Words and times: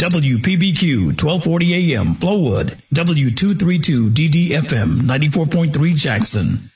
WPBQ 0.00 1.08
1240 1.08 1.92
AM 1.94 2.06
Flowood 2.14 2.80
W232 2.94 4.08
DDFM 4.08 5.02
94.3 5.02 5.94
Jackson. 5.94 6.70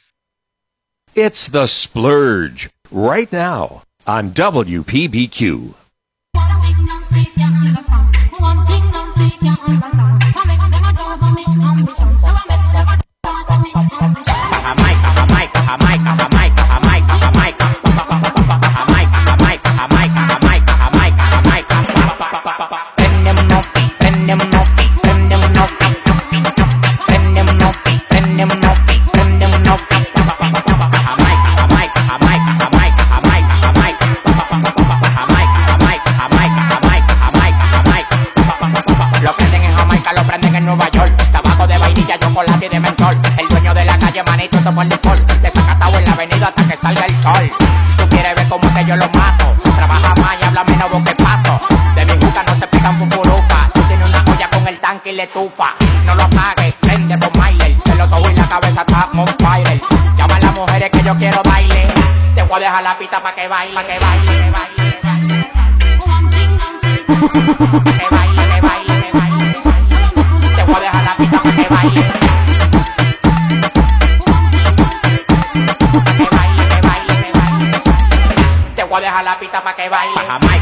It's 1.14 1.48
the 1.48 1.64
splurge 1.66 2.68
right 2.90 3.32
now 3.32 3.80
on 4.06 4.32
WPBQ. 4.32 5.72
papita 63.04 63.20
pa' 63.22 63.34
que 63.34 63.48
baile, 63.48 63.74
pa' 63.74 63.84
que 63.84 63.98
baile, 63.98 64.24
que 64.24 64.50
baile. 64.50 64.94
Te 70.56 70.64
voy 70.64 70.76
a 70.76 70.80
dejar 70.80 71.04
la 71.04 71.16
pita 71.16 71.42
pa' 71.42 71.54
que 71.54 71.66
baile. 71.68 72.02
Te 78.74 78.82
voy 78.84 78.96
a 78.96 79.00
dejar 79.00 79.24
la 79.24 79.38
pita 79.38 79.62
pa' 79.62 79.76
que 79.76 79.88
baile. 79.88 80.53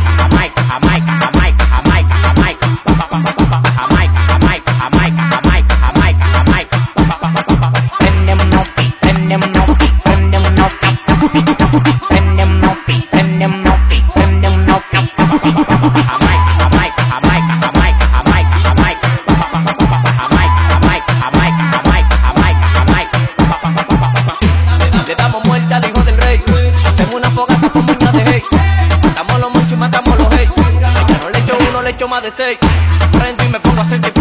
Prendo 32.34 33.44
y 33.44 33.48
me 33.50 33.60
pongo 33.60 33.80
a 33.80 33.84
hacer 33.84 34.00
que 34.00 34.11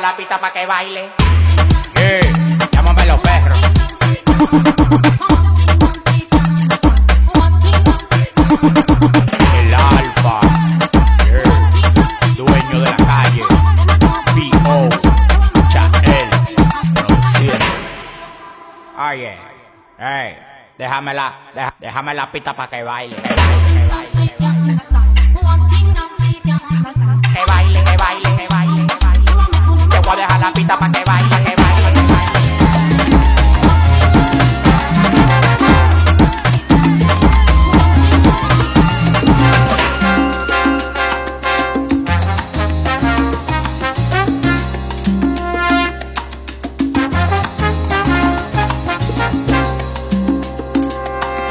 la 0.00 0.16
pista 0.16 0.40
para 0.40 0.52
que 0.52 0.66
baile. 0.66 1.10
Eh, 1.94 2.32
llámame 2.70 3.06
los 3.06 3.18
perros. 3.20 3.58
El 9.54 9.74
alfa, 9.74 10.40
eh, 11.28 11.42
dueño 12.36 12.80
de 12.80 12.90
la 12.90 12.96
calle, 12.96 13.42
B.O. 14.34 14.88
Chael, 15.70 16.28
Oye, 18.98 19.38
hey, 19.98 20.36
déjame 20.76 21.14
la, 21.14 21.32
déjame 21.78 22.14
la 22.14 22.30
pista 22.30 22.54
para 22.54 22.70
que 22.70 22.82
baile. 22.82 23.16
pa' 30.64 30.90
que 30.90 31.04
que. 31.04 31.54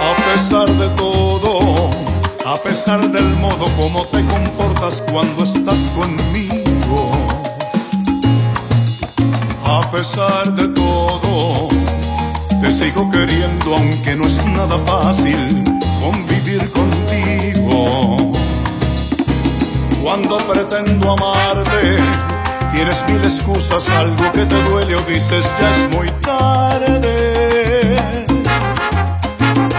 A 0.01 0.15
pesar 0.33 0.69
de 0.69 0.89
todo, 0.95 1.89
a 2.45 2.57
pesar 2.57 3.11
del 3.11 3.35
modo 3.37 3.67
como 3.77 4.05
te 4.07 4.25
comportas 4.25 5.03
cuando 5.11 5.43
estás 5.43 5.91
conmigo 5.91 7.24
a 9.65 9.81
pesar 9.91 10.53
de 10.53 10.67
todo. 10.69 11.67
Te 12.61 12.71
sigo 12.71 13.09
queriendo 13.09 13.75
aunque 13.75 14.15
no 14.15 14.25
es 14.25 14.43
nada 14.45 14.77
fácil 14.85 15.63
convivir 15.99 16.71
contigo. 16.71 18.31
Cuando 20.01 20.37
pretendo 20.47 21.13
amarte, 21.13 21.97
tienes 22.73 23.03
mil 23.09 23.23
excusas, 23.23 23.89
algo 23.89 24.31
que 24.31 24.45
te 24.45 24.61
duele 24.63 24.95
o 24.95 25.01
dices 25.01 25.45
ya 25.59 25.71
es 25.71 25.89
muy 25.91 26.09
tarde. 26.21 27.95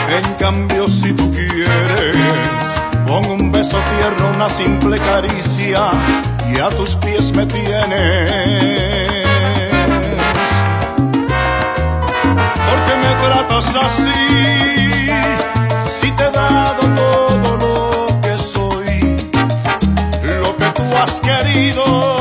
En 0.09 0.35
cambio, 0.39 0.89
si 0.89 1.13
tú 1.13 1.31
quieres, 1.31 2.17
con 3.07 3.31
un 3.31 3.53
beso 3.53 3.79
tierno, 3.99 4.31
una 4.35 4.49
simple 4.49 4.99
caricia, 4.99 5.91
y 6.53 6.59
a 6.59 6.69
tus 6.71 6.97
pies 6.97 7.33
me 7.35 7.47
tienes. 7.47 8.96
tratas 13.23 13.75
así? 13.75 15.11
Si 15.89 16.11
te 16.13 16.25
he 16.25 16.31
dado 16.31 16.83
todo 16.95 17.57
lo 17.65 18.21
que 18.21 18.39
soy, 18.39 19.17
lo 20.43 20.57
que 20.57 20.67
tú 20.75 20.85
has 20.97 21.21
querido. 21.21 22.16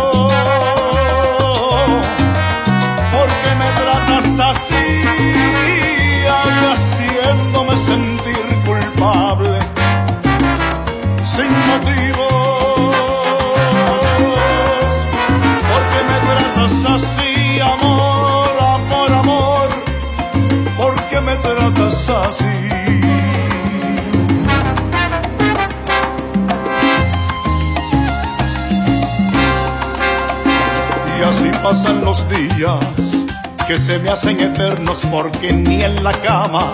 Pasan 31.65 32.06
los 32.06 32.23
días 32.29 33.25
que 33.67 33.75
se 33.75 33.97
me 33.97 34.12
hacen 34.12 34.39
eternos 34.39 35.03
porque 35.09 35.51
ni 35.51 35.81
en 35.81 36.03
la 36.03 36.12
cama 36.12 36.71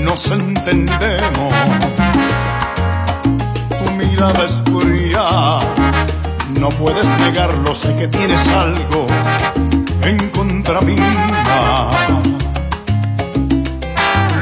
nos 0.00 0.28
entendemos. 0.32 1.54
Tu 3.78 3.90
mirada 3.92 4.44
es 4.44 4.60
fría, 4.64 5.60
no 6.58 6.68
puedes 6.70 7.06
negarlo, 7.20 7.72
sé 7.74 7.94
que 7.94 8.08
tienes 8.08 8.44
algo 8.48 9.06
en 10.02 10.28
contra 10.30 10.80
mía. 10.80 11.90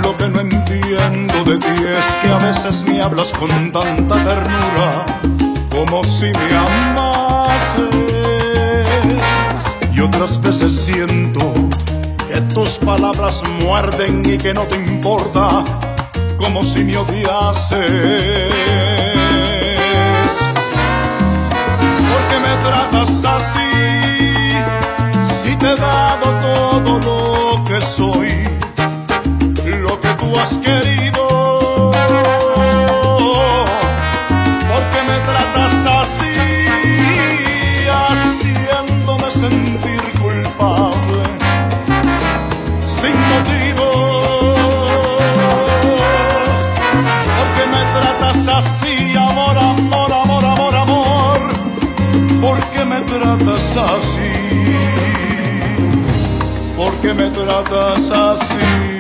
Lo 0.03 0.17
que 0.17 0.29
no 0.31 0.41
entiendo 0.41 1.45
de 1.45 1.59
ti 1.59 1.83
es 1.99 2.07
que 2.23 2.29
a 2.31 2.39
veces 2.39 2.83
me 2.89 3.03
hablas 3.03 3.31
con 3.35 3.71
tanta 3.71 4.15
ternura 4.25 5.05
como 5.71 6.03
si 6.03 6.33
me 6.33 6.57
amases 6.57 7.03
y 7.09 7.12
otras 10.03 10.41
veces 10.41 10.73
siento 10.73 11.53
que 12.29 12.41
tus 12.55 12.79
palabras 12.79 13.43
muerden 13.63 14.23
y 14.29 14.37
que 14.39 14.53
no 14.53 14.63
te 14.63 14.77
importa 14.77 15.65
como 16.37 16.65
si 16.65 16.83
me 16.83 16.97
odiases. 16.97 17.81
¿Por 22.11 22.23
qué 22.29 22.39
me 22.41 22.57
tratas 22.65 23.25
así? 23.25 23.71
Si 25.43 25.57
te 25.57 25.73
he 25.73 25.77
dado 25.77 26.27
todo 26.41 26.99
lo 26.99 27.65
que 27.65 27.81
soy, 27.81 28.49
lo 29.83 30.01
que 30.01 30.09
tú 30.15 30.39
has 30.39 30.59
querido. 30.59 31.02
¿Por 57.13 57.19
qué 57.19 57.25
me 57.25 57.31
tratas 57.31 58.11
así? 58.11 58.92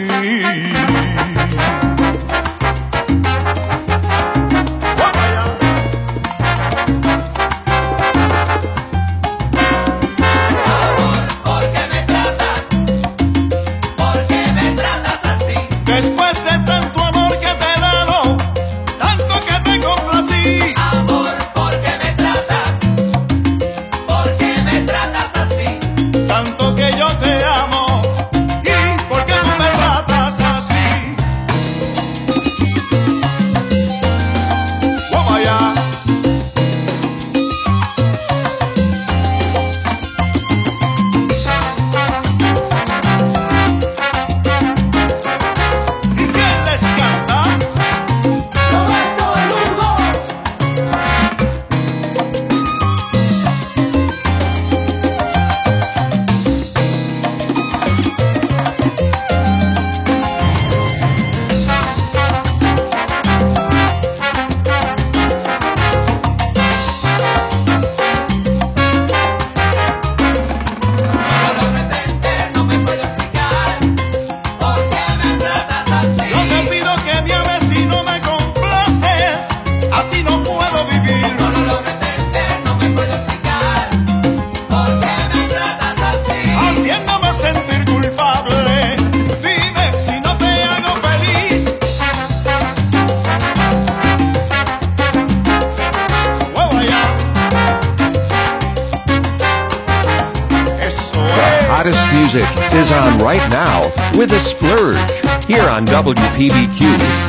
A 104.32 104.40
splurge 104.40 104.96
here 105.44 105.68
on 105.68 105.84
WPBQ 105.86 106.80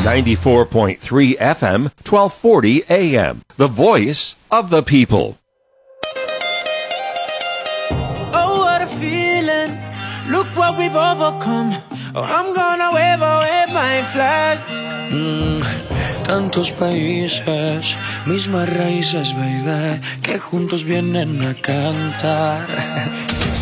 94.3 0.04 1.38
FM, 1.38 1.92
1240 2.08 2.84
AM. 2.90 3.42
The 3.58 3.68
voice 3.68 4.36
of 4.50 4.70
the 4.70 4.82
people. 4.82 5.38
Oh, 8.32 8.60
what 8.64 8.82
a 8.82 8.88
feeling. 8.88 9.78
Look 10.32 10.48
what 10.56 10.78
we've 10.80 10.96
overcome. 10.96 11.76
Oh, 12.16 12.24
I'm 12.24 12.56
gonna 12.56 12.92
wave, 12.96 13.20
wave 13.20 13.74
my 13.74 14.04
flag. 14.14 14.60
Mm, 15.12 15.62
tantos 16.24 16.72
países, 16.72 17.98
mismas 18.26 18.70
raíces, 18.70 19.34
baby, 19.34 20.00
que 20.22 20.40
juntos 20.40 20.86
vienen 20.86 21.42
a 21.42 21.54
cantar. 21.54 22.68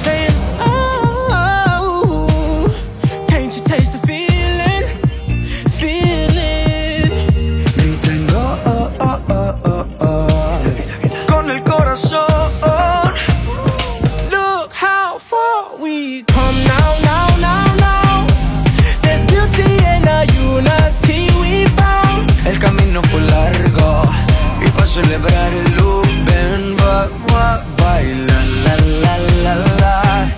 baila, 28.01 28.39
la, 28.65 28.75
la, 29.03 29.55
la, 29.55 29.75
la. 29.79 30.35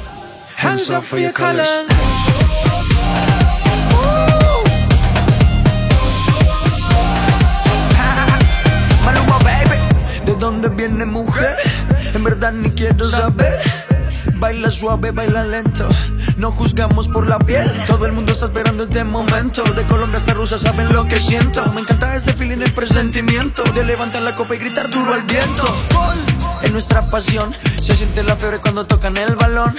Hands 0.55 0.89
up 0.89 1.03
for 1.03 1.17
your 1.17 1.31
colors. 1.31 1.69
Maluma, 9.05 9.37
baby. 9.39 9.79
¿De 10.25 10.35
dónde 10.35 10.69
viene 10.69 11.05
mujer? 11.05 11.55
En 12.13 12.23
verdad 12.23 12.51
ni 12.53 12.69
quiero 12.71 13.07
saber. 13.07 13.59
Baila 14.35 14.69
suave, 14.69 15.11
baila 15.11 15.43
lento. 15.45 15.87
No 16.37 16.51
juzgamos 16.51 17.07
por 17.07 17.27
la 17.27 17.39
piel. 17.39 17.71
Todo 17.87 18.05
el 18.05 18.11
mundo 18.11 18.33
está 18.33 18.47
esperando 18.47 18.83
este 18.83 19.03
momento. 19.03 19.63
De 19.63 19.83
Colombia 19.83 20.17
hasta 20.17 20.33
Rusia 20.33 20.57
saben 20.57 20.91
lo 20.91 21.07
que 21.07 21.19
siento. 21.19 21.65
Me 21.73 21.81
encanta 21.81 22.15
este 22.15 22.33
feeling, 22.33 22.61
el 22.61 22.73
presentimiento. 22.73 23.63
De 23.71 23.83
levantar 23.85 24.21
la 24.21 24.35
copa 24.35 24.55
y 24.55 24.57
gritar 24.59 24.89
duro 24.89 25.13
al 25.13 25.23
viento. 25.23 25.63
En 26.63 26.71
nuestra 26.71 27.05
pasión 27.09 27.53
se 27.81 27.95
siente 27.95 28.23
la 28.23 28.35
fiebre 28.35 28.59
cuando 28.59 28.85
tocan 28.85 29.17
el 29.17 29.35
balón. 29.35 29.75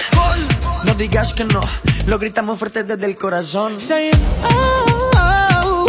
No 0.83 0.93
digas 0.93 1.33
que 1.33 1.43
no, 1.43 1.61
lo 2.05 2.19
gritamos 2.19 2.59
fuerte 2.59 2.83
desde 2.83 3.05
el 3.05 3.15
corazón. 3.15 3.79
Saying, 3.79 4.13
oh, 4.43 5.11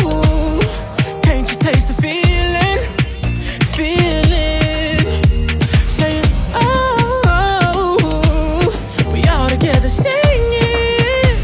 oh, 0.03 0.61
can't 1.23 1.49
you 1.49 1.57
taste 1.57 1.89
the 1.89 1.95
feeling? 2.01 2.79
Feeling. 3.77 5.05
Saying, 5.89 6.25
oh, 6.55 8.73
we 9.13 9.23
all 9.29 9.51
together 9.51 9.91
singing. 9.91 11.37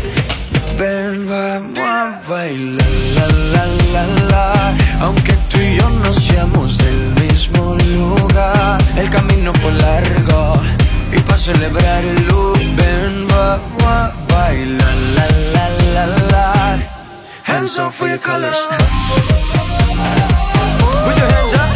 Ven, 0.78 1.26
vamos 1.28 1.78
a 1.78 2.23
bailar, 2.26 2.88
la, 3.14 3.26
la, 3.26 3.66
la, 3.92 4.06
la. 4.30 4.75
Aunque 5.00 5.35
tú 5.50 5.59
y 5.59 5.76
yo 5.76 5.90
no 5.90 6.11
seamos 6.12 6.78
camino 9.42 9.52
por 9.54 9.72
largo 9.72 10.62
y 11.12 11.18
para 11.20 11.37
celebrar 11.37 12.04
el 12.04 12.26
luz 12.26 12.58
ven 12.76 13.26
va, 13.28 13.58
va, 13.82 14.14
baila 14.28 14.94
la 15.14 15.26
la 15.52 16.06
la 16.06 16.06
la. 16.30 16.78
Hands 17.44 17.78
up 17.78 17.92
for 17.92 18.08
your 18.08 18.18
colors. 18.18 18.58
Put 21.04 21.16
your 21.16 21.28
hands 21.32 21.54
up. 21.54 21.72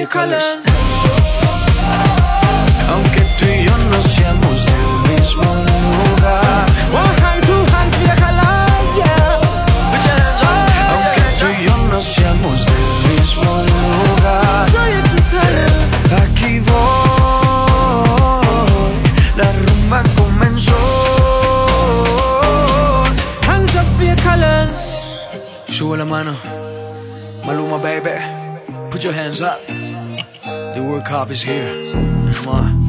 Your 0.00 0.08
colors. 0.08 0.62
Aunque 2.88 3.20
tú 3.38 3.44
y 3.44 3.64
yo 3.66 3.76
no 3.76 4.00
seamos 4.00 4.64
del 4.66 4.86
mismo 5.10 5.44
lugar. 5.44 6.66
One 6.92 7.16
hand, 7.22 7.42
two 7.46 7.62
hands 7.72 7.96
the 8.00 8.14
colors, 8.22 8.90
yeah. 9.00 9.40
Put 9.92 10.02
your 10.08 10.18
hands 10.22 10.42
up. 10.50 10.68
Aunque 10.92 11.24
tú 11.38 11.46
y 11.48 11.58
yo 11.66 11.74
no 11.92 11.98
seamos 12.00 12.58
del 12.66 12.84
mismo 13.10 13.50
lugar. 13.72 14.66
Aquí 16.22 16.52
voy, 16.60 18.00
la 19.36 19.48
rumba 19.52 19.98
comenzó. 20.16 20.80
Hands 23.46 23.74
up 23.76 23.86
for 23.96 24.04
your 24.06 24.16
colors. 24.22 24.74
Sube 25.68 25.96
la 25.98 26.04
mano, 26.04 26.32
Maluma 27.44 27.78
baby, 27.78 28.16
put 28.90 29.04
your 29.04 29.12
hands 29.12 29.40
up. 29.42 29.60
The 30.72 30.82
World 30.82 31.04
Cup 31.04 31.30
is 31.30 31.42
here. 31.42 31.92
Come 32.32 32.48
on. 32.48 32.80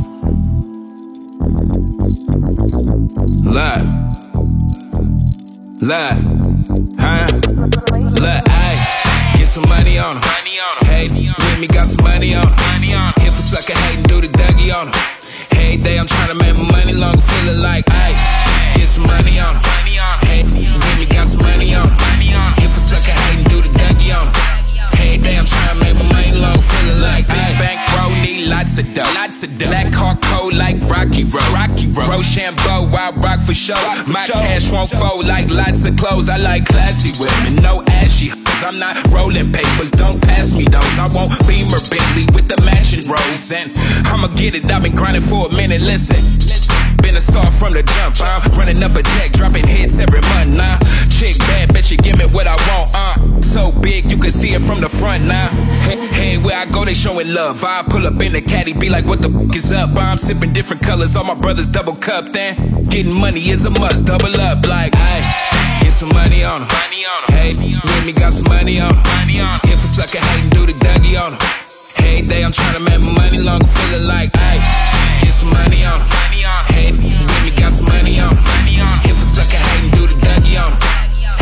Look. 3.41 3.81
Look. 5.81 6.15
Huh? 6.99 7.27
Look, 8.21 8.43
ayy. 8.45 8.77
Get 9.37 9.47
some 9.47 9.67
money 9.67 9.97
on 9.97 10.17
him. 10.17 10.23
Hey, 10.85 11.07
with 11.07 11.59
me, 11.59 11.67
got 11.67 11.87
some 11.87 12.03
money 12.05 12.35
on 12.35 12.45
him. 12.45 13.13
If 13.17 13.39
a 13.39 13.41
sucker 13.41 13.73
hating, 13.73 14.03
do 14.03 14.21
the 14.21 14.27
Dougie 14.27 14.71
on 14.77 14.87
him. 14.87 14.93
Hey, 15.57 15.77
day, 15.77 15.97
I'm 15.97 16.05
tryna 16.05 16.37
make 16.39 16.55
my 16.57 16.69
money 16.71 16.93
longer, 16.93 17.21
feeling 17.21 17.61
like, 17.61 17.85
ayy. 17.85 18.15
Get 18.75 18.87
some 18.87 19.07
money 19.07 19.39
on 19.39 19.55
him. 19.55 19.63
Hey, 20.21 20.43
with 20.43 20.99
me, 20.99 21.05
got 21.07 21.27
some 21.27 21.41
money 21.41 21.73
on 21.73 21.87
him. 21.87 21.97
If 22.59 22.77
a 22.77 22.79
sucker 22.79 23.11
hating, 23.11 23.45
do 23.45 23.61
the 23.61 23.69
Dougie 23.69 24.13
on 24.15 24.27
him. 24.27 24.50
Hey, 25.11 25.17
day, 25.17 25.35
I'm 25.35 25.43
tryna 25.43 25.81
make 25.81 25.95
my 25.99 26.07
money 26.07 26.31
longer, 26.39 26.61
feeling 26.61 27.01
like, 27.01 27.25
ayy. 27.25 27.59
Bankroll, 27.59 28.11
need 28.23 28.47
lots 28.47 28.77
of 28.77 28.93
dough. 28.93 29.03
Lots 29.13 29.43
of 29.43 29.57
dough. 29.57 29.67
Black 29.67 29.91
car 29.91 30.17
cold 30.23 30.53
like 30.53 30.79
Rocky 30.87 31.25
Road. 31.25 31.51
Rocky 31.51 31.87
Road. 31.87 32.07
Rochambeau, 32.07 32.87
I 32.95 33.11
rock 33.19 33.41
for 33.41 33.53
show. 33.53 33.75
My 34.07 34.25
cash 34.25 34.71
won't 34.71 34.89
fold 34.89 35.27
like 35.27 35.49
lots 35.49 35.83
of 35.83 35.97
clothes. 35.97 36.29
I 36.29 36.37
like 36.37 36.63
classy 36.63 37.11
women, 37.19 37.61
no 37.61 37.83
ashy. 37.87 38.31
I'm 38.63 38.79
not 38.79 38.95
rolling 39.11 39.51
papers, 39.51 39.91
don't 39.91 40.21
pass 40.21 40.55
me 40.55 40.63
those. 40.63 40.97
I 40.97 41.09
won't 41.13 41.35
Beamer 41.45 41.83
Bentley 41.91 42.27
with 42.33 42.47
the 42.47 42.55
matching 42.63 43.05
rose. 43.11 43.51
And 43.51 43.69
I'ma 44.07 44.27
get 44.29 44.55
it, 44.55 44.71
I've 44.71 44.81
been 44.81 44.95
grinding 44.95 45.23
for 45.23 45.47
a 45.47 45.51
minute, 45.51 45.81
listen. 45.81 46.70
Been 47.01 47.17
a 47.17 47.21
star 47.21 47.49
from 47.51 47.73
the 47.73 47.83
jump, 47.83 48.15
I'm 48.21 48.41
running 48.57 48.83
up 48.83 48.95
a 48.95 49.03
check, 49.03 49.31
dropping 49.31 49.67
hits 49.67 49.99
every 49.99 50.21
month 50.21 50.55
now. 50.55 50.77
Chick 51.09 51.37
bad, 51.39 51.73
bet 51.73 51.89
you 51.89 51.97
give 51.97 52.17
me 52.17 52.25
what 52.31 52.47
I 52.47 52.55
want, 52.69 52.91
uh. 52.93 53.41
So 53.41 53.71
big, 53.71 54.09
you 54.09 54.17
can 54.17 54.31
see 54.31 54.53
it 54.53 54.61
from 54.61 54.81
the 54.81 54.89
front 54.89 55.25
now. 55.25 55.49
Hey, 55.81 55.97
hey, 56.07 56.37
where 56.37 56.57
I 56.57 56.65
go, 56.65 56.85
they 56.85 56.93
showing 56.93 57.33
love. 57.33 57.63
I 57.63 57.83
pull 57.83 58.05
up 58.05 58.21
in 58.21 58.33
the 58.33 58.41
caddy, 58.41 58.73
be 58.73 58.89
like, 58.89 59.05
what 59.05 59.21
the 59.21 59.29
fuck 59.29 59.55
is 59.55 59.73
up? 59.73 59.97
I'm 59.97 60.17
sipping 60.17 60.53
different 60.53 60.83
colors, 60.83 61.15
all 61.15 61.23
my 61.23 61.33
brothers 61.33 61.67
double 61.67 61.95
cup, 61.95 62.29
then. 62.29 62.83
Getting 62.85 63.13
money 63.13 63.49
is 63.49 63.65
a 63.65 63.71
must, 63.71 64.05
double 64.05 64.39
up, 64.39 64.65
like, 64.67 64.93
ayy. 64.93 65.81
Get 65.81 65.93
some 65.93 66.09
money 66.09 66.43
on 66.43 66.61
'em. 66.61 66.69
Hey, 67.29 67.53
with 67.53 68.05
me 68.05 68.13
got 68.13 68.31
some 68.31 68.47
money 68.47 68.79
on 68.79 68.91
'em. 68.93 69.59
If 69.65 69.83
a 69.83 69.87
sucker 69.87 70.19
hating, 70.19 70.49
do 70.49 70.65
the 70.65 70.73
Dougie 70.73 71.19
on 71.19 71.33
'em. 71.33 71.39
Hey, 71.95 72.21
day, 72.21 72.43
I'm 72.43 72.51
tryna 72.51 72.81
make 72.85 73.01
my 73.01 73.11
money 73.11 73.39
longer, 73.39 73.67
feeling 73.67 74.07
like, 74.07 74.31
ayy. 74.33 74.61
Get 75.23 75.33
some 75.33 75.49
money 75.49 75.83
on 75.83 75.99
'em. 75.99 76.30
Got 77.61 77.73
some 77.73 77.85
money 77.85 78.19
on 78.19 78.33
'em. 78.33 78.99
If 79.05 79.21
a 79.21 79.25
sucker 79.25 79.57
hating, 79.57 79.91
do 79.91 80.07
the 80.07 80.15
Dougie 80.15 80.57
on 80.57 80.71
'em. 80.71 80.79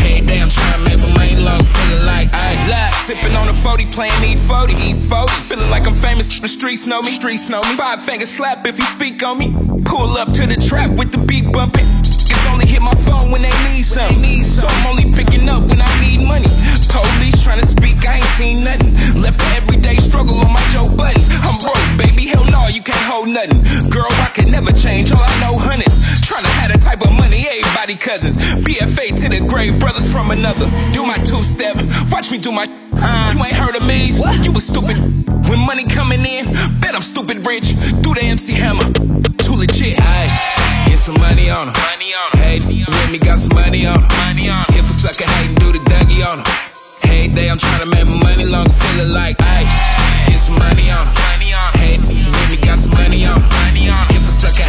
Hey, 0.03 0.19
day, 0.19 0.41
I'm 0.41 0.49
tryna 0.49 0.83
make 0.83 0.99
my 0.99 1.07
money 1.17 1.35
longer, 1.37 1.63
feeling 1.63 2.05
like, 2.05 2.29
ayy. 2.33 2.91
Sipping 3.07 3.35
on 3.37 3.47
a 3.47 3.53
40, 3.53 3.85
playing 3.85 4.21
E40, 4.23 4.75
E40. 4.75 5.33
Feelin' 5.47 5.69
like 5.69 5.87
I'm 5.87 5.95
famous, 5.95 6.27
the 6.39 6.49
streets 6.49 6.85
know 6.85 7.01
me, 7.01 7.11
streets 7.11 7.47
know 7.47 7.61
me. 7.61 7.73
Five 7.75 8.03
finger 8.03 8.25
slap 8.25 8.67
if 8.67 8.77
you 8.77 8.85
speak 8.85 9.23
on 9.23 9.37
me. 9.37 9.55
Pull 9.85 10.17
up 10.17 10.33
to 10.33 10.45
the 10.45 10.57
trap 10.57 10.91
with 10.91 11.11
the 11.13 11.19
beat 11.19 11.51
bumpin'. 11.53 11.87
It's 12.03 12.45
only 12.51 12.67
hit 12.67 12.81
my 12.81 12.93
phone 13.07 13.31
when 13.31 13.41
they 13.41 13.53
need 13.67 13.83
something. 13.83 14.19
So 14.19 14.19
I'm 14.19 14.23
only 14.25 14.48
cousins. 28.09 28.37
BFA 28.65 29.13
to 29.21 29.29
the 29.29 29.45
grave, 29.45 29.79
brothers 29.79 30.11
from 30.11 30.31
another. 30.31 30.65
Do 30.93 31.05
my 31.05 31.17
two 31.21 31.43
step. 31.43 31.77
Watch 32.09 32.31
me 32.31 32.39
do 32.39 32.51
my. 32.51 32.65
Uh, 32.91 33.33
you 33.33 33.39
ain't 33.45 33.53
heard 33.53 33.75
of 33.75 33.85
me. 33.85 34.09
You 34.41 34.51
was 34.51 34.65
stupid. 34.65 34.97
When 35.47 35.59
money 35.69 35.85
coming 35.85 36.25
in, 36.25 36.49
bet 36.81 36.95
I'm 36.95 37.03
stupid 37.03 37.45
rich. 37.45 37.69
Do 38.01 38.09
the 38.17 38.23
MC 38.25 38.53
Hammer. 38.53 38.87
Too 39.45 39.53
legit. 39.53 39.97
Ayy. 40.01 40.27
Get 40.89 40.97
some 40.97 41.19
money 41.21 41.51
on 41.51 41.67
money 41.69 42.09
on 42.21 42.27
'em. 42.33 42.41
Hey, 42.41 42.57
with 42.65 43.11
me 43.13 43.19
got 43.19 43.37
some 43.37 43.53
money 43.53 43.85
on 43.85 44.01
money 44.25 44.49
on 44.49 44.65
'em. 44.65 44.79
If 44.79 44.89
a 44.89 44.93
sucker 44.93 45.29
hating, 45.29 45.55
do 45.61 45.71
the 45.71 45.81
Dougie 45.91 46.25
on 46.25 46.39
'em. 46.39 46.45
Hey, 47.03 47.27
day, 47.27 47.47
I'm 47.51 47.59
tryna 47.59 47.93
make 47.93 48.07
my 48.07 48.17
money 48.27 48.45
longer, 48.45 48.73
feeling 48.73 49.13
like, 49.13 49.37
ayy. 49.37 49.67
Get 50.25 50.39
some 50.39 50.57
money 50.57 50.89
on 50.89 51.05
money 51.29 51.53
on 51.53 51.69
'em. 51.73 51.79
Hey, 51.81 51.97
with 51.97 52.49
me 52.49 52.57
got 52.57 52.79
some 52.79 52.93
money 52.93 53.25
on 53.25 53.39
money 53.61 53.89
on 53.89 53.97
'em. 53.97 54.15
If 54.17 54.27
a 54.27 54.31
sucker 54.41 54.68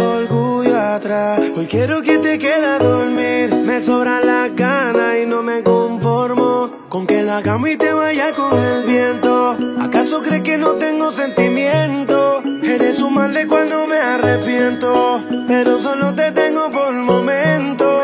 Hoy 1.61 1.67
quiero 1.67 2.01
que 2.01 2.17
te 2.17 2.39
quede 2.39 2.65
a 2.65 2.79
dormir. 2.79 3.53
Me 3.53 3.79
sobran 3.79 4.25
las 4.25 4.55
ganas 4.55 5.19
y 5.21 5.27
no 5.27 5.43
me 5.43 5.61
conformo 5.61 6.71
con 6.89 7.05
que 7.05 7.21
la 7.21 7.43
cama 7.43 7.69
y 7.69 7.77
te 7.77 7.93
vaya 7.93 8.33
con 8.33 8.57
el 8.57 8.83
viento. 8.83 9.55
¿Acaso 9.79 10.23
crees 10.23 10.41
que 10.41 10.57
no 10.57 10.71
tengo 10.77 11.11
sentimiento? 11.11 12.41
Eres 12.63 13.03
un 13.03 13.13
mal 13.13 13.31
de 13.35 13.45
cuando 13.45 13.85
me 13.85 13.97
arrepiento, 13.97 15.23
pero 15.47 15.77
solo 15.77 16.15
te 16.15 16.31
tengo 16.31 16.71
por 16.71 16.93
momento. 16.93 18.01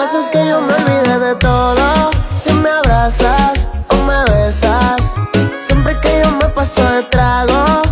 Haces 0.00 0.28
que 0.28 0.38
yo 0.48 0.62
me 0.62 0.72
olvide 0.72 1.18
de 1.18 1.34
todo 1.36 2.10
Si 2.34 2.52
me 2.54 2.70
abrazas 2.70 3.68
o 3.88 3.96
me 3.96 4.24
besas 4.32 5.14
Siempre 5.60 5.94
que 6.00 6.22
yo 6.24 6.30
me 6.32 6.48
paso 6.48 6.82
de 6.90 7.02
trago 7.02 7.82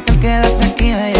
hacer 0.00 0.18
quedarte 0.18 0.64
aquí, 0.64 0.94
belleza. 0.94 1.19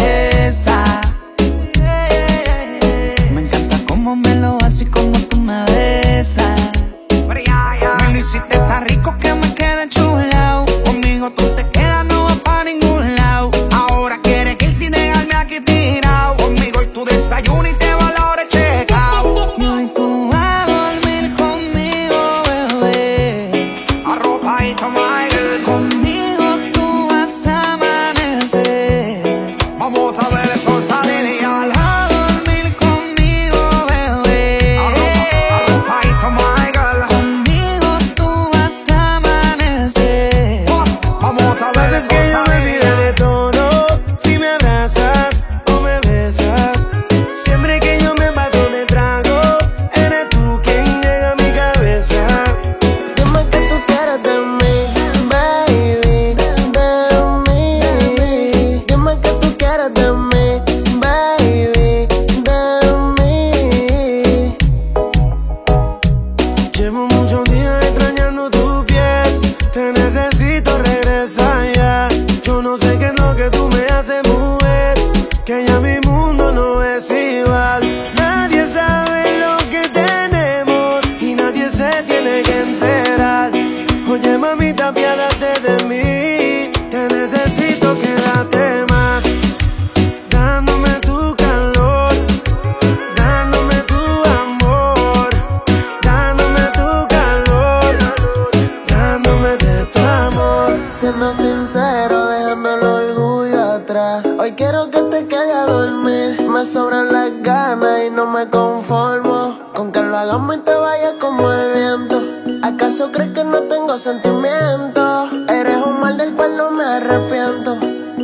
Lo 110.11 110.17
hagamos 110.17 110.57
y 110.57 110.59
te 110.59 110.75
vayas 110.75 111.13
como 111.21 111.49
el 111.53 111.73
viento. 111.73 112.21
¿Acaso 112.63 113.13
crees 113.13 113.33
que 113.33 113.45
no 113.45 113.61
tengo 113.61 113.97
sentimientos? 113.97 115.31
Eres 115.47 115.77
un 115.77 116.01
mal 116.01 116.17
del 116.17 116.33
cual 116.33 116.57
no 116.57 116.69
me 116.71 116.83
arrepiento. 116.83 117.77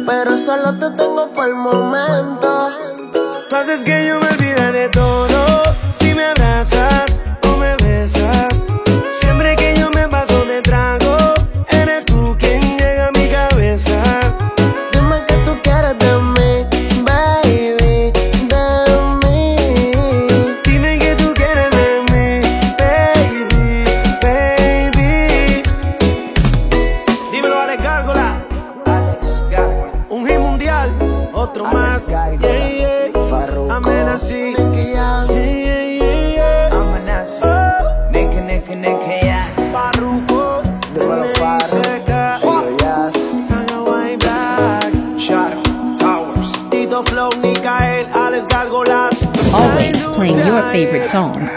Pero 0.05 0.37
solo 0.37 0.73
te 0.73 0.89
tengo 0.91 1.29
por 1.33 1.47
el 1.47 1.55
momento. 1.55 2.69
Pasa 3.49 3.73
es 3.73 3.83
que 3.85 4.05
yo 4.05 4.19
me 4.19 4.26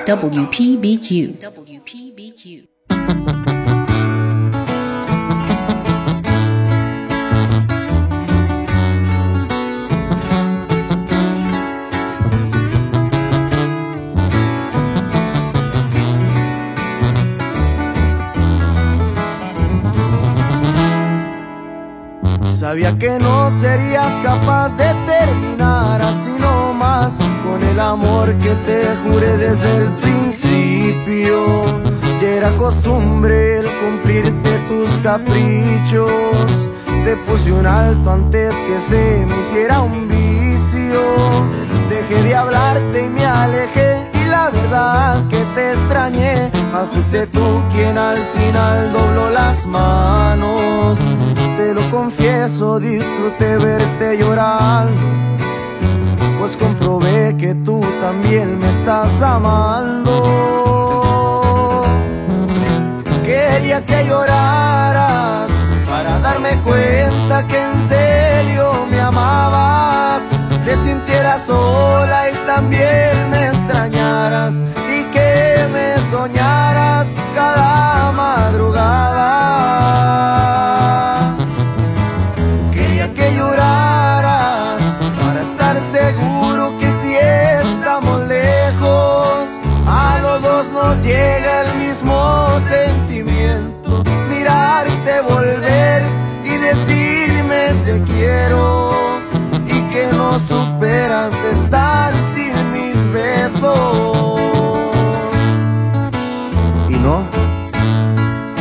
WPBQ. 0.06 1.38
WPBQ. 1.40 2.68
Sabía 22.44 22.96
que 22.98 23.18
no 23.18 23.50
serías 23.50 23.89
el 28.24 28.30
amor 28.30 28.38
que 28.38 28.54
te 28.66 28.82
juré 29.02 29.36
desde 29.36 29.76
el 29.76 29.88
principio. 30.00 31.62
Y 32.20 32.24
era 32.24 32.50
costumbre 32.52 33.58
el 33.58 33.66
cumplirte 33.66 34.50
tus 34.68 34.88
caprichos. 35.02 36.68
Te 37.04 37.16
puse 37.16 37.52
un 37.52 37.66
alto 37.66 38.10
antes 38.10 38.54
que 38.54 38.78
se 38.80 39.26
me 39.26 39.40
hiciera 39.40 39.80
un 39.80 40.08
vicio. 40.08 41.00
Dejé 41.88 42.22
de 42.22 42.36
hablarte 42.36 43.04
y 43.04 43.08
me 43.08 43.24
alejé. 43.24 44.08
Y 44.14 44.28
la 44.28 44.50
verdad 44.50 45.26
que 45.28 45.42
te 45.54 45.72
extrañé. 45.72 46.50
Mas 46.72 46.88
fuiste 46.92 47.26
tú 47.26 47.62
quien 47.72 47.96
al 47.96 48.18
final 48.18 48.92
dobló 48.92 49.30
las 49.30 49.66
manos. 49.66 50.98
Te 51.56 51.74
lo 51.74 51.82
confieso, 51.90 52.78
disfruté 52.78 53.56
verte 53.56 54.18
llorando. 54.18 55.19
Pues 56.40 56.56
comprobé 56.56 57.36
que 57.36 57.54
tú 57.54 57.82
también 58.00 58.58
me 58.58 58.70
estás 58.70 59.20
amando. 59.20 60.14
Quería 63.22 63.84
que 63.84 64.06
lloraras 64.06 65.50
para 65.86 66.18
darme 66.20 66.56
cuenta 66.64 67.46
que 67.46 67.62
en 67.62 67.82
serio 67.82 68.72
me 68.90 68.98
amabas. 69.02 70.30
Te 70.64 70.78
sintieras 70.78 71.44
sola 71.44 72.30
y 72.30 72.34
también 72.46 73.30
me 73.30 73.48
extrañaras 73.48 74.64
y 74.88 75.02
que 75.12 75.66
me 75.74 76.00
soñaras 76.10 77.18
cada 77.34 78.12
madrugada. 78.12 79.10
Seguro 85.90 86.72
que 86.78 86.88
si 86.92 87.16
estamos 87.16 88.24
lejos, 88.28 89.58
a 89.88 90.20
los 90.22 90.40
dos 90.40 90.66
nos 90.72 91.02
llega 91.02 91.62
el 91.62 91.78
mismo 91.78 92.48
sentimiento. 92.60 94.04
Mirarte 94.28 95.20
volver 95.28 96.02
y 96.44 96.56
decirme 96.58 97.74
te 97.84 98.02
quiero 98.02 98.92
y 99.66 99.80
que 99.92 100.06
no 100.12 100.38
superas 100.38 101.34
estar 101.44 102.12
sin 102.34 102.54
mis 102.72 103.12
besos. 103.12 103.74
Y 106.88 106.94
no, 106.94 107.24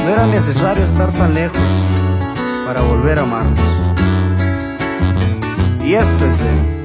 no 0.03 0.09
era 0.11 0.25
necesario 0.25 0.83
estar 0.83 1.11
tan 1.11 1.35
lejos 1.35 1.61
para 2.65 2.81
volver 2.81 3.19
a 3.19 3.21
amarnos. 3.21 3.59
Y 5.83 5.93
esto 5.93 6.25
es 6.25 6.39
de 6.39 6.78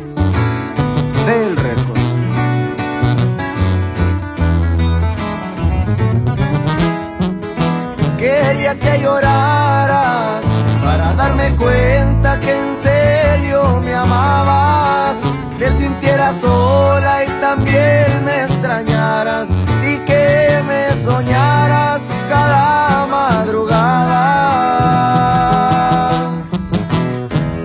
Quería 8.74 8.92
que 8.92 9.02
lloraras 9.02 10.44
para 10.82 11.14
darme 11.14 11.54
cuenta 11.56 12.38
que 12.40 12.50
en 12.50 12.74
serio 12.74 13.80
me 13.84 13.94
amabas. 13.94 15.18
Te 15.58 15.70
sintieras 15.70 16.40
sola 16.40 17.24
y 17.24 17.28
también 17.40 18.24
me 18.24 18.42
extrañaras 18.42 19.50
y 19.86 19.98
que 19.98 20.62
me 20.66 20.94
soñaras 20.94 22.10
cada 22.28 23.06
madrugada. 23.06 24.20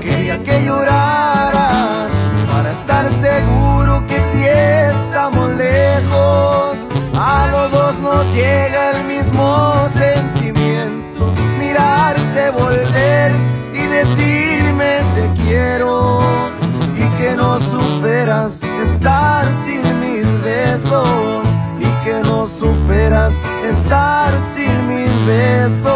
Quería 0.01 0.37
que 0.43 0.65
lloraras 0.65 2.11
para 2.51 2.71
estar 2.71 3.09
seguro 3.09 4.05
que 4.07 4.19
si 4.19 4.43
estamos 4.45 5.49
lejos, 5.55 6.89
a 7.17 7.47
los 7.51 7.71
dos 7.71 7.95
nos 7.99 8.25
llega 8.33 8.91
el 8.91 8.98
volver 12.51 13.31
y 13.73 13.81
decirme 13.87 14.99
te 15.15 15.43
quiero 15.43 16.19
y 16.95 17.21
que 17.21 17.35
no 17.35 17.59
superas 17.59 18.59
estar 18.81 19.45
sin 19.65 19.81
mis 19.99 20.43
besos 20.43 21.43
y 21.79 22.05
que 22.05 22.21
no 22.23 22.45
superas 22.45 23.41
estar 23.67 24.33
sin 24.55 24.87
mis 24.87 25.25
besos. 25.25 25.88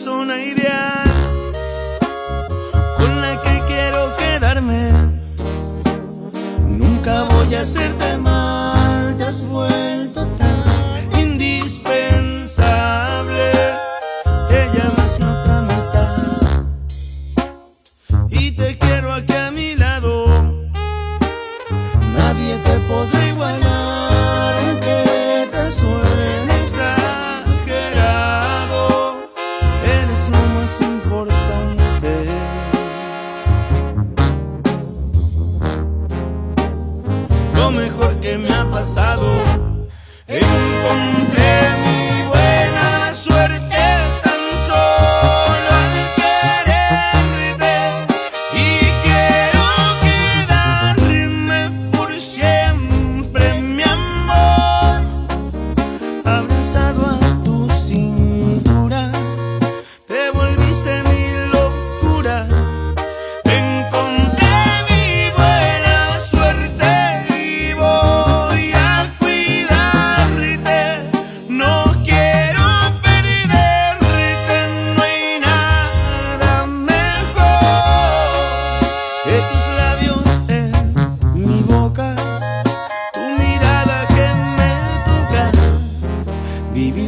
Persona 0.00 0.49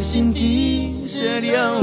Vivir 0.03 0.15
sin 0.15 0.35
ti 0.35 1.07
sería 1.07 1.79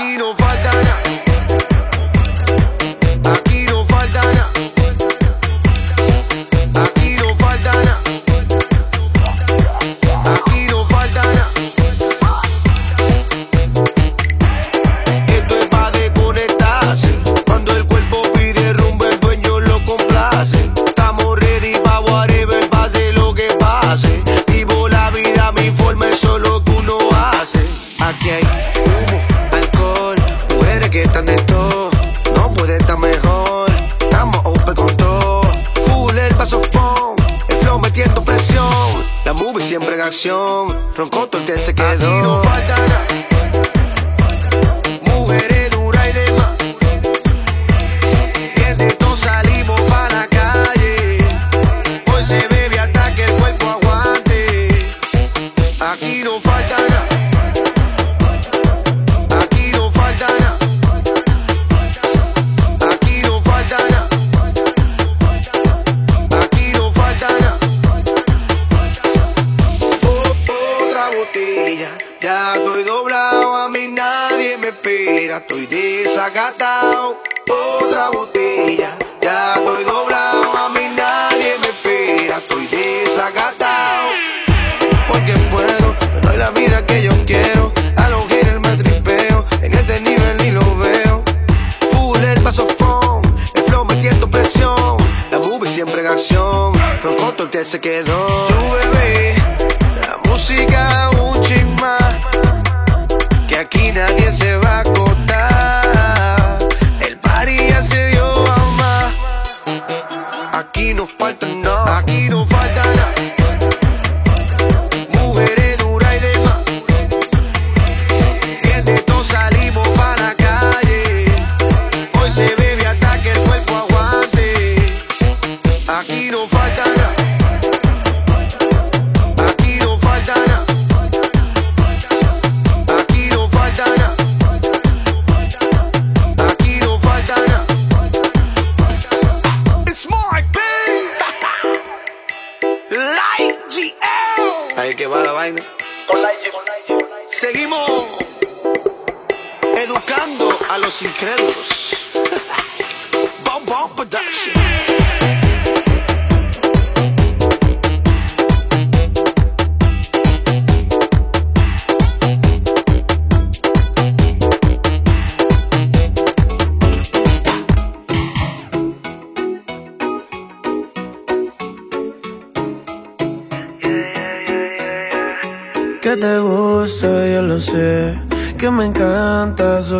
Aquí 0.00 0.16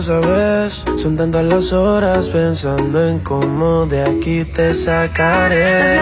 Son 0.02 1.14
tantas 1.14 1.44
las 1.44 1.74
horas 1.74 2.30
pensando 2.30 3.06
en 3.06 3.18
cómo 3.18 3.84
de 3.84 4.02
aquí 4.02 4.46
te 4.46 4.72
sacaré. 4.72 6.00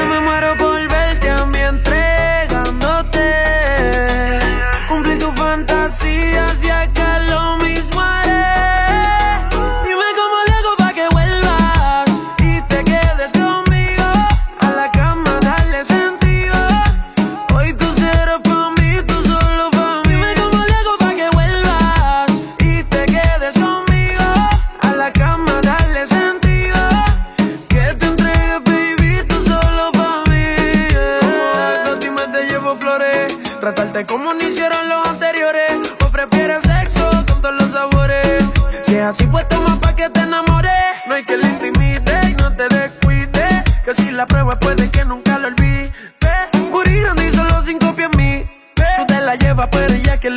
nueva, 49.59 49.71
pero 49.71 49.95
ya 49.97 50.19
que 50.21 50.31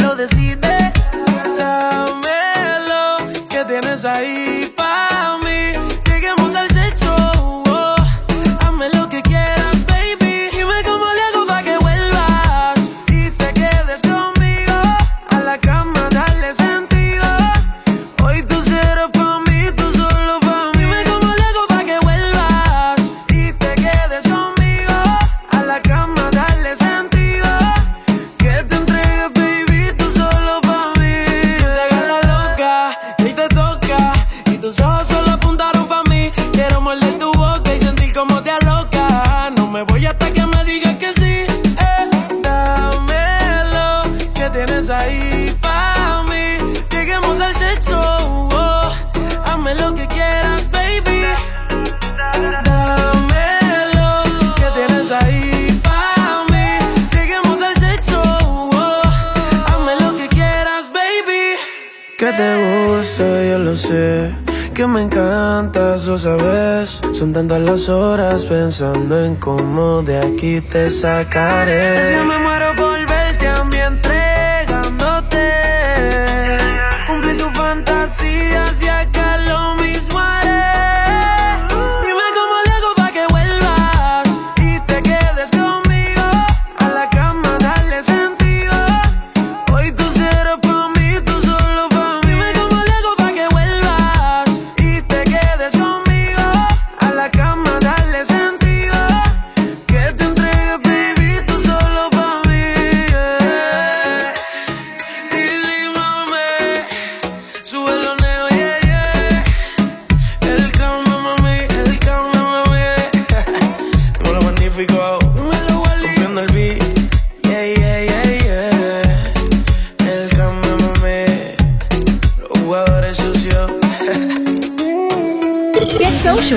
Contando 67.42 67.72
las 67.72 67.90
horas 67.90 68.46
pensando 68.46 69.26
en 69.26 69.36
cómo 69.36 70.04
de 70.04 70.20
aquí 70.20 70.62
te 70.62 70.92
sacaré. 70.92 72.14
Si 72.14 72.24
me 72.24 72.38
muero 72.38 72.71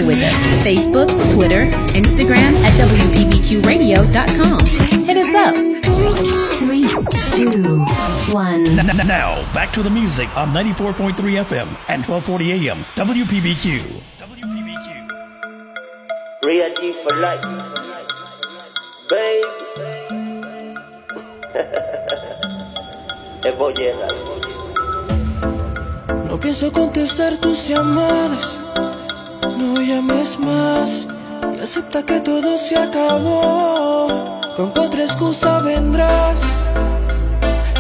With 0.07 0.21
us 0.23 0.35
Facebook, 0.65 1.09
Twitter, 1.33 1.67
Instagram 1.97 2.53
at 2.63 2.73
WPBQRadio.com. 2.79 4.59
Hit 5.05 5.17
us 5.17 5.35
up. 5.35 5.55
Three, 6.59 6.85
two, 7.33 7.79
one. 8.33 8.65
Now, 9.07 9.43
back 9.55 9.73
to 9.73 9.83
the 9.83 9.89
music 9.91 10.29
on 10.37 10.53
94.3 10.53 11.15
FM 11.45 11.69
and 11.89 12.05
1240 12.05 12.53
AM. 12.69 12.79
WPBQ. 12.97 13.81
WPBQ. 14.21 15.11
Ready 16.45 16.93
for 17.03 17.17
life. 17.17 17.45
Baby. 19.09 20.75
Evoyera. 23.45 24.09
No 26.29 26.39
pienso 26.41 26.73
contestar 26.73 27.39
tus 27.39 27.69
llamadas. 27.69 28.64
vez 30.25 30.39
más 30.39 31.07
y 31.55 31.61
acepta 31.61 32.03
que 32.03 32.19
todo 32.21 32.57
se 32.57 32.77
acabó. 32.79 34.41
Con 34.57 34.73
otra 34.79 35.03
excusa 35.05 35.61
vendrás. 35.61 36.41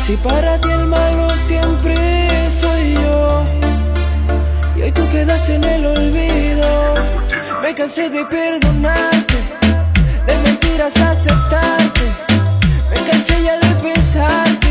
Si 0.05 0.15
para 0.19 0.61
ti 0.61 0.69
el 0.71 0.87
malo 0.87 1.35
siempre 1.37 1.97
soy 2.51 2.95
yo 2.95 3.45
y 4.77 4.83
hoy 4.83 4.93
tú 4.93 5.03
quedas 5.11 5.49
en 5.49 5.65
el 5.65 5.87
olvido. 5.87 6.69
Me 7.63 7.75
cansé 7.75 8.11
de 8.11 8.23
perdonarte, 8.27 9.39
de 10.27 10.37
mentiras 10.45 10.97
aceptarte. 10.99 12.07
Me 12.91 12.99
cansé 13.11 13.43
ya 13.43 13.57
de 13.59 13.75
pensarte. 13.77 14.64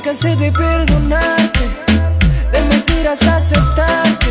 me 0.00 0.04
cansé 0.04 0.34
de 0.34 0.50
perdonarte, 0.50 1.68
de 2.52 2.60
mentiras 2.70 3.22
aceptarte, 3.22 4.30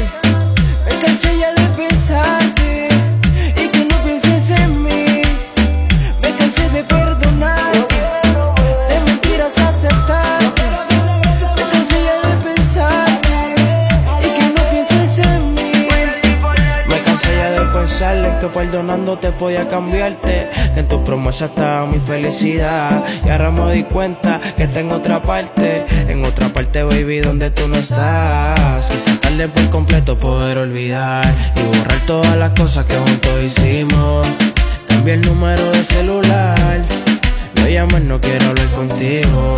me 0.84 1.06
cansé 1.06 1.38
ya 1.38 1.54
de 1.54 1.68
pensarte. 1.78 2.59
que 18.40 18.48
perdonando 18.48 19.18
te 19.18 19.32
podía 19.32 19.68
cambiarte. 19.68 20.50
Que 20.74 20.80
en 20.80 20.88
tu 20.88 21.04
promesa 21.04 21.46
estaba 21.46 21.86
mi 21.86 22.00
felicidad. 22.00 23.04
Y 23.26 23.30
ahora 23.30 23.52
me 23.52 23.74
di 23.74 23.84
cuenta 23.84 24.40
que 24.56 24.64
está 24.64 24.80
en 24.80 24.92
otra 24.92 25.22
parte. 25.22 25.86
En 26.08 26.24
otra 26.24 26.50
parte, 26.50 26.84
baby, 26.84 27.20
donde 27.20 27.52
tú 27.52 27.68
no 27.68 27.76
estás. 27.76 28.86
Quizás 28.88 29.20
tarde 29.20 29.48
por 29.50 29.70
completo 29.70 30.18
poder 30.18 30.58
olvidar. 30.58 31.26
Y 31.56 31.78
borrar 31.78 32.00
todas 32.06 32.38
las 32.38 32.52
cosas 32.52 32.86
que 32.86 32.96
juntos 32.96 33.44
hicimos. 33.44 34.28
Cambié 34.88 35.16
el 35.16 35.22
número 35.22 35.72
de 35.72 35.84
celular. 35.84 36.82
No 37.56 37.68
llames, 37.68 38.02
no 38.04 38.22
quiero 38.22 38.48
hablar 38.48 38.68
contigo. 38.68 39.58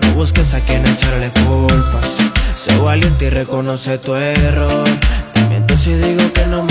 No 0.00 0.14
busques 0.14 0.54
a 0.54 0.60
quien 0.60 0.84
echarle 0.86 1.30
culpas. 1.46 2.18
Sé 2.54 2.76
valiente 2.78 3.26
y 3.26 3.30
reconoce 3.30 3.98
tu 3.98 4.14
error. 4.14 4.88
También 5.32 5.66
tú 5.66 5.76
si 5.76 5.92
digo 5.92 6.32
que 6.32 6.46
no 6.46 6.64
me 6.64 6.67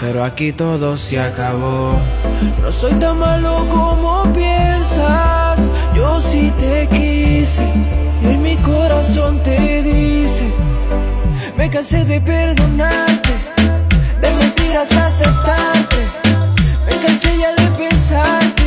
pero 0.00 0.22
aquí 0.22 0.52
todo 0.52 0.96
se 0.96 1.18
acabó. 1.18 1.98
No 2.60 2.70
soy 2.70 2.92
tan 2.94 3.18
malo 3.18 3.66
como 3.70 4.30
piensas, 4.34 5.72
yo 5.94 6.20
sí 6.20 6.52
te 6.58 6.86
quise 6.88 7.64
y 8.22 8.26
hoy 8.26 8.36
mi 8.36 8.56
corazón 8.56 9.42
te 9.42 9.82
dice, 9.82 10.52
me 11.56 11.70
cansé 11.70 12.04
de 12.04 12.20
perdonarte, 12.20 13.34
de 14.20 14.30
mentiras 14.34 14.92
aceptarte, 14.92 16.06
me 16.86 16.96
cansé 16.98 17.38
ya 17.38 17.54
de 17.54 17.70
pensar 17.78 18.59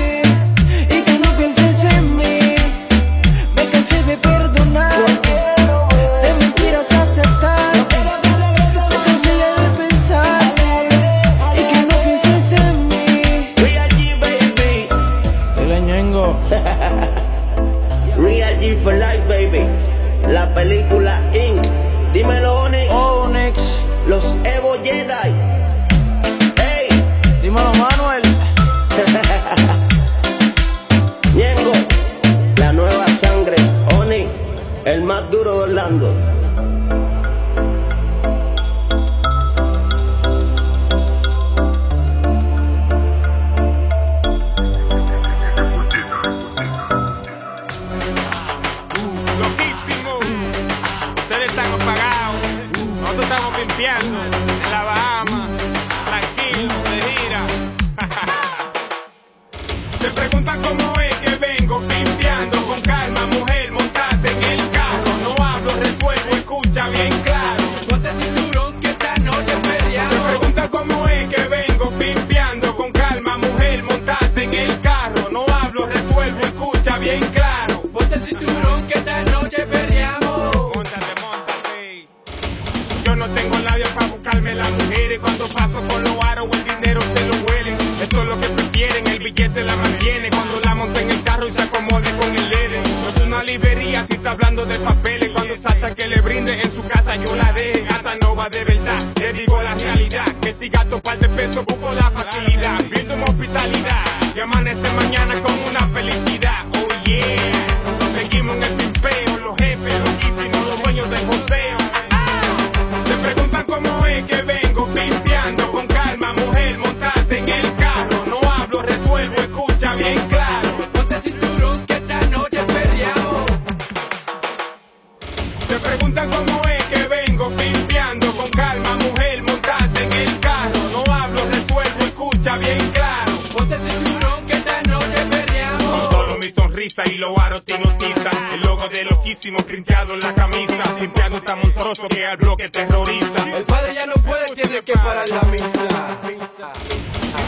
que 137.77 138.09
nos. 138.09 138.53
El 138.53 138.61
logo 138.61 138.87
de 138.87 139.03
loquísimo 139.05 139.57
printeado 139.59 140.13
en 140.13 140.19
la 140.19 140.33
camisa. 140.33 140.83
Limpiando 140.99 141.41
tan 141.41 141.59
monstruoso 141.59 142.07
que 142.07 142.25
al 142.25 142.37
bloque 142.37 142.69
terroriza. 142.69 143.57
El 143.57 143.63
padre 143.63 143.93
ya 143.95 144.05
no 144.05 144.13
puede, 144.13 144.45
tiene 144.55 144.81
que 144.83 144.93
parar 144.93 145.27
la 145.29 145.41
misa. 145.43 146.73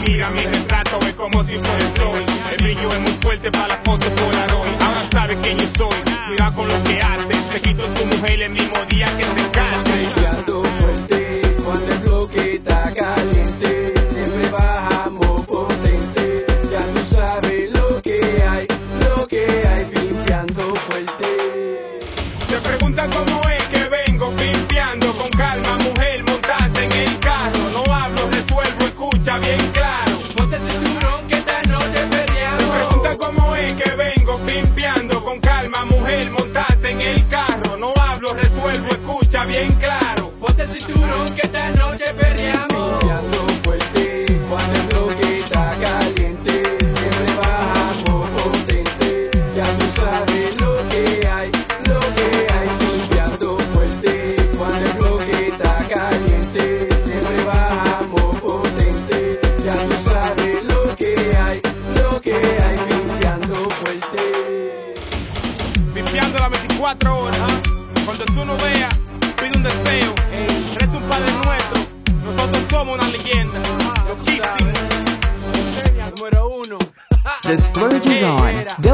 Mira 0.06 0.30
mi 0.30 0.40
retrato, 0.42 0.98
es 1.00 1.14
como 1.14 1.44
si 1.44 1.54
fuera 1.58 1.78
el 1.78 1.96
sol. 1.96 2.26
El 2.52 2.64
brillo 2.64 2.88
es 2.88 3.00
muy 3.00 3.12
fuerte 3.22 3.50
para 3.50 3.68
la 3.68 3.78
foto 3.84 4.06
polaroid. 4.14 4.82
Ahora 4.82 5.06
sabes 5.12 5.36
que 5.38 5.56
yo 5.56 5.66
soy, 5.76 5.96
mira 6.30 6.52
con 6.52 6.68
lo 6.68 6.82
que 6.82 7.00
haces. 7.00 7.50
Te 7.50 7.60
quito 7.60 7.84
tu 7.94 8.06
mujer 8.06 8.42
el 8.42 8.50
mismo 8.50 8.76
día 8.88 9.06
que 9.16 9.24
te 9.24 9.50
cases. 9.50 10.76
fuerte 10.78 11.56
cuando 11.64 11.92
el 11.92 11.98
bloque 12.00 12.54
está 12.56 12.94
caliente. 12.94 13.85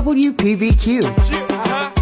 WPBQ. 0.03 2.02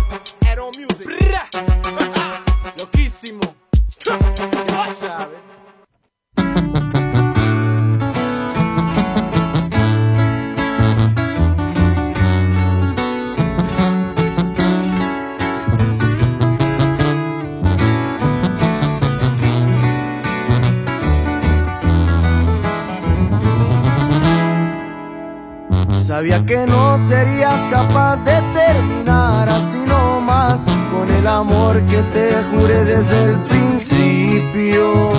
Sabía 26.11 26.45
que 26.45 26.67
no 26.67 26.99
serías 26.99 27.61
capaz 27.71 28.25
de 28.25 28.35
terminar 28.53 29.49
así 29.49 29.79
nomás 29.87 30.67
con 30.93 31.09
el 31.09 31.25
amor 31.25 31.81
que 31.85 32.03
te 32.13 32.33
juré 32.51 32.85
desde 32.85 33.27
el 33.27 33.37
principio. 33.43 35.13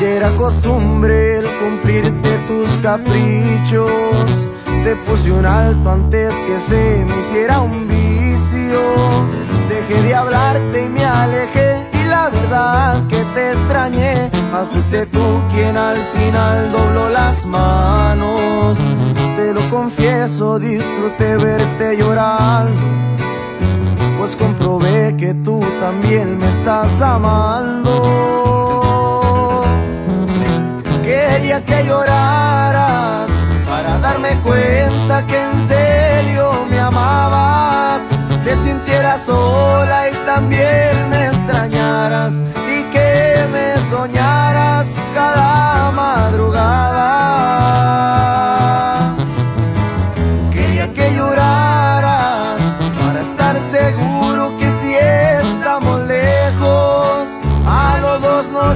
Ya 0.00 0.08
era 0.08 0.30
costumbre 0.30 1.38
el 1.38 1.46
cumplirte 1.46 2.30
tus 2.48 2.68
caprichos. 2.78 3.88
Te 4.82 4.96
puse 5.06 5.30
un 5.30 5.46
alto 5.46 5.92
antes 5.92 6.34
que 6.34 6.58
se 6.58 7.04
me 7.06 7.20
hiciera 7.20 7.60
un 7.60 7.86
vicio. 7.86 8.80
Dejé 9.68 10.02
de 10.02 10.12
hablarte 10.12 10.86
y 10.86 10.88
me 10.88 11.04
alejé. 11.04 11.88
Y 12.02 12.08
la 12.08 12.30
verdad 12.30 13.06
que 13.06 13.22
te 13.32 13.52
extrañé. 13.52 14.28
Mas 14.50 14.66
fuiste 14.70 15.06
tú 15.06 15.40
quien 15.54 15.76
al 15.76 15.98
final 15.98 16.72
dobló 16.72 17.10
las 17.10 17.46
manos. 17.46 18.76
Te 19.36 19.54
lo 19.54 19.60
confieso, 19.70 20.58
disfruté 20.58 21.36
verte 21.36 21.96
llorando. 21.96 22.72
Pues 24.18 24.36
comprobé 24.36 25.16
que 25.16 25.32
tú 25.34 25.60
también 25.80 26.38
me 26.38 26.48
estás 26.48 27.00
amando. 27.00 27.92
Quería 31.02 31.64
que 31.64 31.84
lloraras 31.84 33.30
para 33.68 33.98
darme 33.98 34.36
cuenta 34.44 35.26
que 35.26 35.42
en 35.42 35.62
serio 35.62 36.52
me 36.70 36.78
amabas. 36.78 38.10
Te 38.44 38.54
sintieras 38.56 39.24
sola 39.24 40.10
y 40.10 40.14
también 40.26 41.10
me 41.10 41.26
extrañaras 41.26 42.44
y 42.68 42.82
que 42.92 43.36
me 43.52 43.78
soñaras 43.90 44.96
cada 45.14 45.90
madrugada. 45.92 47.12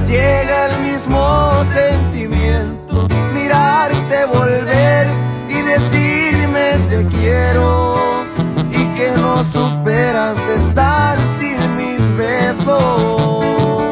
Llega 0.07 0.67
el 0.67 0.81
mismo 0.83 1.63
sentimiento. 1.71 3.07
Mirarte 3.33 4.25
volver 4.25 5.07
y 5.49 5.61
decirme 5.61 6.77
te 6.89 7.05
quiero 7.17 8.23
y 8.71 8.97
que 8.97 9.11
no 9.17 9.43
superas 9.43 10.37
estar 10.47 11.17
sin 11.37 11.57
mis 11.77 12.17
besos. 12.17 13.83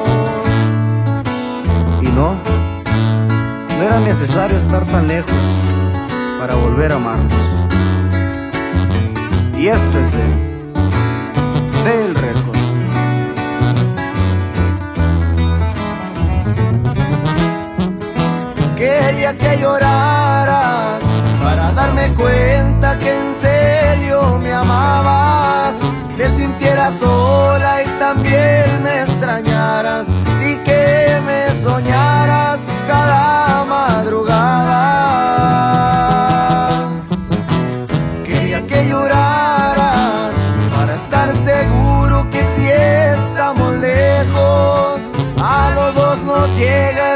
Y 2.01 2.07
no, 2.07 2.35
no 3.77 3.83
era 3.83 3.99
necesario 3.99 4.57
estar 4.57 4.85
tan 4.85 5.07
lejos 5.07 5.31
para 6.39 6.55
volver 6.55 6.91
a 6.93 6.95
amarnos. 6.95 7.33
Y 9.57 9.67
esto 9.67 9.99
es 9.99 10.11
de 10.11 10.54
Quería 19.25 19.39
que 19.39 19.57
lloraras 19.59 21.03
para 21.43 21.71
darme 21.71 22.13
cuenta 22.13 22.95
que 22.99 23.09
en 23.09 23.33
serio 23.33 24.37
me 24.37 24.53
amabas. 24.53 25.77
Te 26.15 26.29
sintieras 26.29 26.99
sola 26.99 27.81
y 27.81 27.87
también 27.97 28.83
me 28.83 29.01
extrañaras 29.01 30.09
y 30.45 30.57
que 30.57 31.19
me 31.25 31.51
soñaras 31.59 32.69
cada 32.87 33.63
madrugada. 33.63 34.83
Quería 38.23 38.61
que 38.67 38.87
lloraras 38.87 40.35
para 40.75 40.93
estar 40.93 41.35
seguro 41.35 42.29
que 42.29 42.43
si 42.43 42.67
estamos 42.69 43.73
lejos, 43.77 45.11
a 45.41 45.71
los 45.73 45.95
dos 45.95 46.21
nos 46.21 46.47
llega 46.59 47.14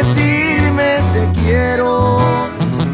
decirme 0.00 0.96
te 1.12 1.40
quiero 1.40 2.18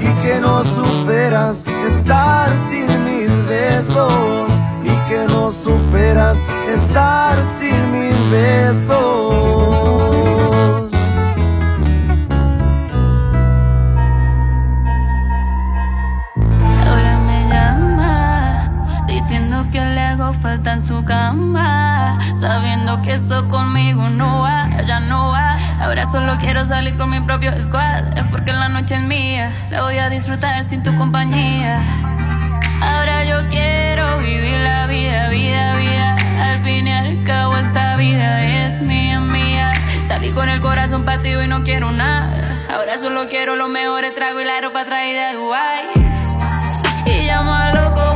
y 0.00 0.08
que 0.22 0.40
no 0.40 0.64
superas 0.64 1.64
estar 1.86 2.48
sin 2.68 2.88
mis 3.04 3.30
besos 3.46 4.48
y 4.82 5.08
que 5.08 5.24
no 5.28 5.52
superas 5.52 6.44
estar 6.68 7.36
sin 7.58 7.78
mis 7.92 8.30
besos. 8.32 8.96
Ahora 16.88 17.18
me 17.24 17.48
llama 17.48 19.04
diciendo 19.06 19.64
que 19.70 19.78
le 19.78 20.00
hago 20.00 20.32
falta 20.32 20.72
en 20.72 20.82
su 20.84 21.04
cama, 21.04 22.18
sabiendo 22.40 23.00
que 23.02 23.12
eso 23.12 23.46
conmigo 23.46 24.08
no 24.08 24.40
va, 24.40 24.68
ya 24.84 24.98
no 24.98 25.28
va. 25.28 25.45
Ahora 25.80 26.04
solo 26.10 26.36
quiero 26.38 26.64
salir 26.64 26.96
con 26.96 27.10
mi 27.10 27.20
propio 27.20 27.52
squad, 27.62 28.16
es 28.16 28.26
porque 28.30 28.52
la 28.52 28.68
noche 28.68 28.94
es 28.94 29.02
mía, 29.02 29.52
la 29.70 29.82
voy 29.82 29.98
a 29.98 30.08
disfrutar 30.08 30.64
sin 30.64 30.82
tu 30.82 30.94
compañía. 30.96 31.82
Ahora 32.80 33.24
yo 33.24 33.48
quiero 33.48 34.18
vivir 34.18 34.58
la 34.60 34.86
vida, 34.86 35.28
vida, 35.28 35.76
vida. 35.76 36.16
Al 36.40 36.62
fin 36.62 36.86
y 36.86 36.92
al 36.92 37.24
cabo 37.24 37.56
esta 37.56 37.96
vida 37.96 38.44
es 38.44 38.80
mía, 38.80 39.20
mía. 39.20 39.72
Salí 40.06 40.30
con 40.30 40.48
el 40.48 40.60
corazón 40.60 41.04
partido 41.04 41.42
y 41.42 41.48
no 41.48 41.62
quiero 41.62 41.92
nada. 41.92 42.30
Ahora 42.72 42.98
solo 42.98 43.28
quiero 43.28 43.56
los 43.56 43.68
mejores 43.68 44.14
tragos 44.14 44.42
y 44.42 44.44
la 44.44 44.60
ropa 44.60 44.84
traída 44.84 45.28
de 45.28 45.34
Dubai. 45.34 45.84
Y 47.06 47.26
llámalo 47.26 47.92
como 47.94 48.15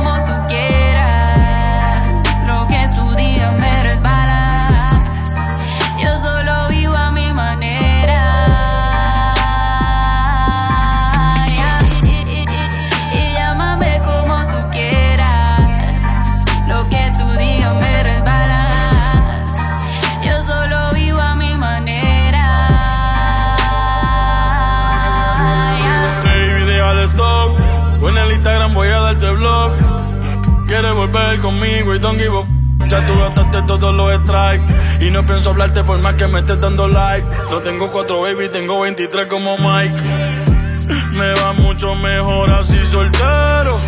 Conmigo 31.39 31.95
y 31.95 31.99
don't 31.99 32.19
give 32.19 32.45
Ya 32.89 33.05
tú 33.05 33.17
gastaste 33.17 33.61
todos 33.61 33.95
los 33.95 34.13
strikes. 34.21 34.65
Y 34.99 35.11
no 35.11 35.25
pienso 35.25 35.51
hablarte 35.51 35.83
por 35.83 35.97
más 35.99 36.15
que 36.15 36.27
me 36.27 36.39
estés 36.39 36.59
dando 36.59 36.87
like. 36.89 37.25
No 37.49 37.59
tengo 37.59 37.89
cuatro 37.89 38.21
baby, 38.21 38.49
tengo 38.49 38.81
23 38.81 39.27
como 39.27 39.57
Mike. 39.57 39.95
Me 41.17 41.33
va 41.41 41.53
mucho 41.53 41.95
mejor 41.95 42.51
así 42.51 42.83
soltero. 42.85 43.79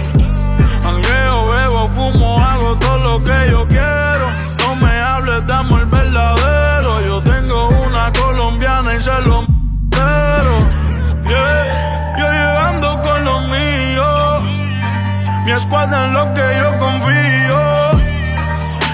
Angueo, 0.86 1.48
bebo, 1.50 1.88
fumo, 1.90 2.40
hago 2.40 2.78
todo 2.78 2.98
lo 3.00 3.24
que 3.24 3.50
yo 3.50 3.68
quiero. 3.68 4.30
No 4.60 4.76
me 4.76 4.92
hables 5.00 5.46
de 5.46 5.54
amor 5.54 5.86
verdadero. 5.90 7.02
Yo 7.06 7.22
tengo 7.22 7.70
una 7.70 8.12
colombiana 8.14 8.96
y 8.96 9.02
se 9.02 9.22
lo 9.22 9.46
pero 9.90 10.58
yeah. 11.28 11.84
Los 12.18 12.32
míos. 12.32 12.63
Mi 15.46 15.52
escuadra 15.52 16.06
en 16.06 16.14
lo 16.14 16.34
que 16.34 16.42
yo 16.60 16.80
confío. 16.80 17.60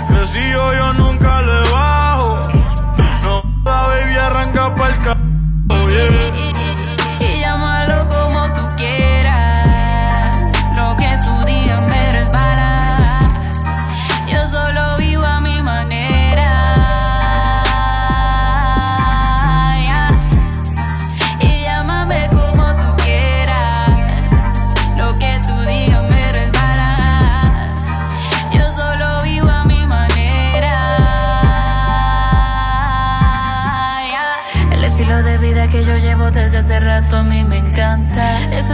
Crecido 0.08 0.74
yo 0.74 0.94
nunca 0.94 1.42
le 1.42 1.70
bajo. 1.70 2.40
No, 3.22 3.44
la 3.64 3.82
baby 3.88 4.16
arranca 4.16 4.76
pa'l 4.76 5.02
ca... 5.02 5.29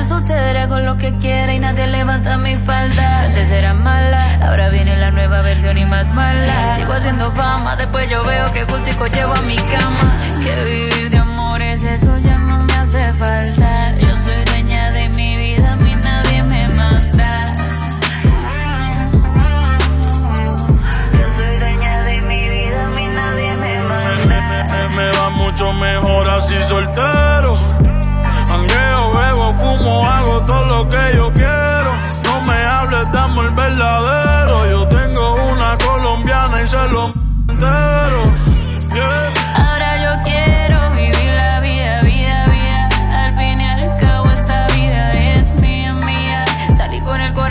Soy 0.07 0.19
soltera, 0.19 0.63
hago 0.63 0.77
lo 0.77 0.97
que 0.97 1.17
quiera 1.17 1.51
y 1.55 1.59
nadie 1.59 1.87
levanta 1.87 2.37
mi 2.37 2.57
falda. 2.57 3.21
Antes 3.21 3.49
era 3.49 3.73
mala, 3.73 4.35
ahora 4.47 4.69
viene 4.69 4.95
la 4.97 5.09
nueva 5.09 5.41
versión 5.41 5.79
y 5.79 5.85
más 5.85 6.13
mala. 6.13 6.75
Sigo 6.75 6.93
haciendo 6.93 7.31
fama, 7.31 7.75
después 7.75 8.07
yo 8.07 8.23
veo 8.23 8.51
que 8.53 8.65
gustico 8.65 9.07
llevo 9.07 9.33
a 9.33 9.41
mi 9.41 9.55
cama. 9.55 10.15
Que 10.35 10.75
vivir 10.75 11.09
de 11.09 11.17
amores, 11.17 11.83
eso 11.83 12.19
ya 12.19 12.37
no 12.37 12.63
me 12.63 12.73
hace 12.73 13.01
falta. 13.13 13.97
Yo 13.97 14.11
soy 14.23 14.43
dueña 14.45 14.91
de 14.91 15.09
mi 15.09 15.37
vida, 15.37 15.73
a 15.73 15.75
mí 15.77 15.91
nadie 16.03 16.43
me 16.43 16.67
manda. 16.67 17.45
Yo 21.13 21.25
soy 21.35 21.57
dueña 21.57 22.03
de 22.03 22.21
mi 22.21 22.49
vida, 22.49 22.85
a 22.85 22.89
nadie 22.89 23.53
me 23.55 23.75
me 24.95 25.11
va 25.17 25.29
mucho 25.31 25.73
mejor 25.73 26.29
así 26.29 26.61
soltero. 26.61 27.34
Fumo, 29.85 30.09
hago 30.09 30.41
todo 30.45 30.65
lo 30.65 30.89
que 30.89 31.15
yo 31.15 31.31
quiero. 31.33 31.91
No 32.23 32.41
me 32.41 32.55
hables 32.55 33.11
de 33.11 33.19
amor 33.19 33.53
verdadero. 33.53 34.67
Yo 34.67 34.87
tengo 34.87 35.35
una 35.51 35.77
colombiana 35.77 36.63
y 36.63 36.67
se 36.67 36.87
lo 36.87 37.13
entero. 37.49 38.23
Yeah. 38.91 39.33
Ahora 39.55 40.03
yo 40.03 40.23
quiero 40.23 40.89
vivir 40.91 41.33
la 41.35 41.59
vida, 41.59 42.01
vida, 42.01 42.47
vida. 42.47 42.89
Al 43.11 43.37
fin 43.37 43.59
y 43.59 43.63
al 43.63 43.97
cabo 43.97 44.31
esta 44.31 44.65
vida 44.67 45.13
es 45.13 45.53
mía, 45.61 45.91
mía. 45.91 46.45
Salí 46.77 46.99
con 47.01 47.21
el 47.21 47.33
corazón 47.33 47.44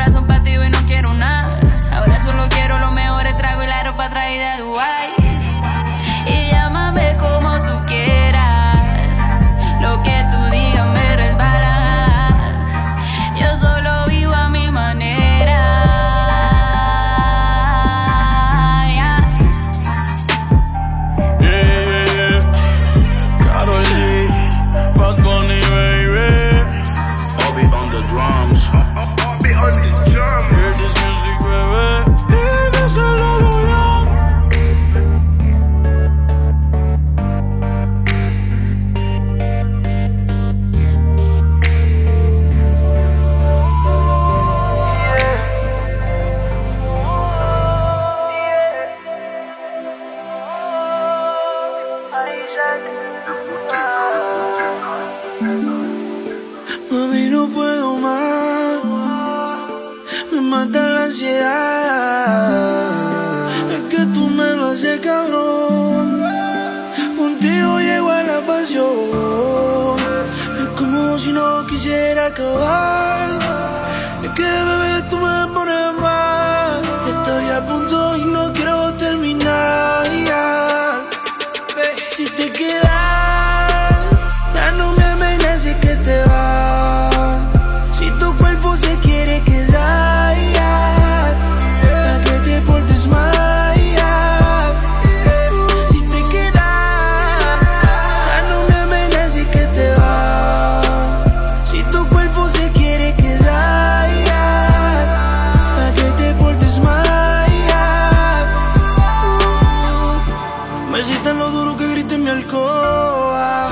Lo 111.33 111.51
duro 111.51 111.77
que 111.77 111.87
grité 111.89 112.19
mi 112.19 112.29
alcoba. 112.29 113.71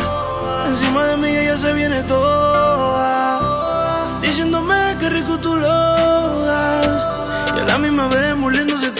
Encima 0.69 1.05
de 1.05 1.17
mí 1.19 1.29
ella 1.29 1.57
se 1.59 1.73
viene 1.75 2.03
toda. 2.03 3.41
Diciéndome 4.21 4.97
que 4.99 5.11
rico 5.11 5.39
tú 5.39 5.55
lo 5.57 6.41
das. 6.45 6.87
Y 7.57 7.61
a 7.61 7.65
la 7.65 7.79
misma 7.79 8.09
vez 8.09 8.35
muriéndose 8.37 8.92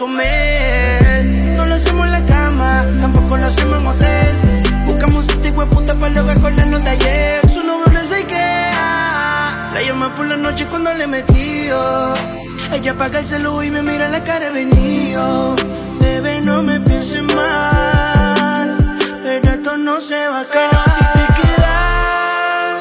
No 0.00 1.66
lo 1.66 1.74
hacemos 1.74 2.06
en 2.06 2.12
la 2.12 2.24
cama, 2.24 2.86
tampoco 3.02 3.36
lo 3.36 3.46
hacemos 3.46 3.82
en 3.82 3.86
hotel. 3.86 4.34
Buscamos 4.86 5.28
un 5.28 5.42
tipo 5.42 5.60
de 5.62 5.66
puta 5.66 5.94
para 5.94 6.14
luego 6.14 6.30
acordarnos 6.30 6.82
de 6.82 6.90
ayer. 6.90 7.50
Su 7.50 7.62
novio 7.62 7.84
le 7.92 8.06
sé 8.06 8.24
que 8.24 8.34
la 8.34 9.82
llama 9.86 10.14
por 10.14 10.24
la 10.24 10.38
noche 10.38 10.64
cuando 10.70 10.94
le 10.94 11.06
metió. 11.06 12.14
Ella 12.72 12.92
apaga 12.92 13.18
el 13.18 13.26
celu 13.26 13.62
y 13.62 13.70
me 13.70 13.82
mira 13.82 14.08
la 14.08 14.24
cara 14.24 14.46
de 14.46 14.64
venido. 14.64 15.54
Bebé, 16.00 16.40
no 16.40 16.62
me 16.62 16.80
pienses 16.80 17.22
mal, 17.34 18.96
pero 19.22 19.50
esto 19.50 19.76
no 19.76 20.00
se 20.00 20.28
va 20.28 20.38
a 20.38 20.42
acabar. 20.42 20.90
Si 20.96 21.04
te 21.04 21.26
quedas, 21.42 22.80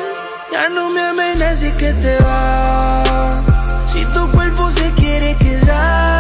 ya 0.54 0.70
no 0.70 0.90
me 0.90 1.02
amenaces 1.02 1.74
que 1.74 1.92
te 1.92 2.18
vas. 2.24 3.44
Si 3.88 4.06
tu 4.06 4.32
cuerpo 4.32 4.72
se 4.72 4.90
quiere 4.92 5.36
quedar, 5.36 6.19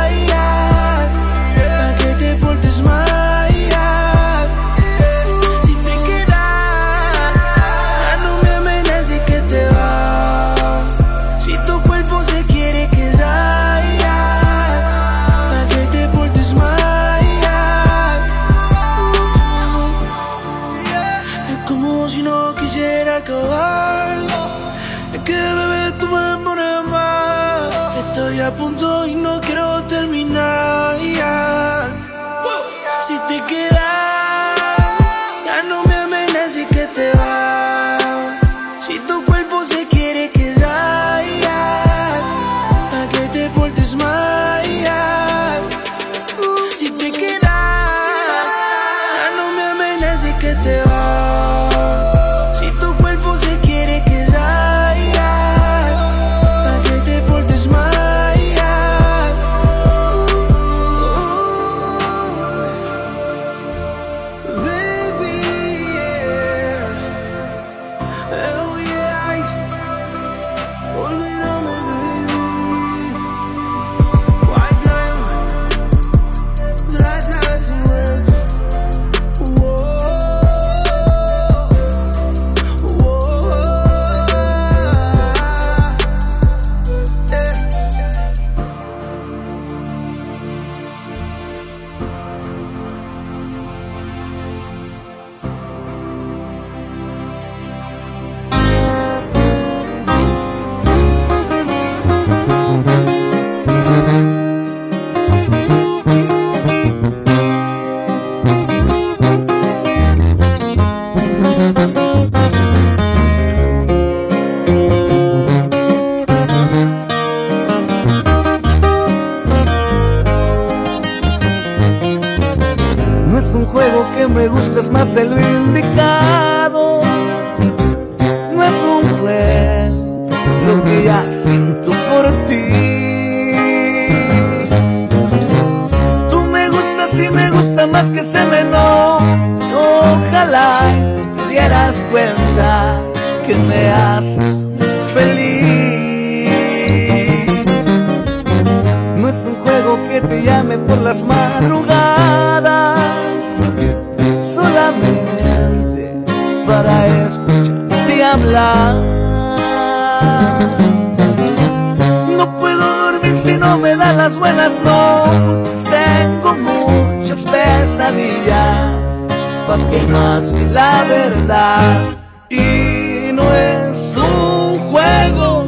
me 163.82 163.96
da 163.96 164.14
las 164.14 164.38
buenas 164.38 164.80
noches, 164.84 165.84
tengo 165.84 166.56
muchas 166.56 167.44
pesadillas, 167.44 169.26
pa' 169.68 169.78
que 169.90 170.02
más 170.08 170.52
que 170.52 170.66
la 170.66 171.04
verdad. 171.08 172.02
Y 172.50 173.32
no 173.32 173.44
es 173.54 174.18
un 174.18 174.80
juego 174.92 175.66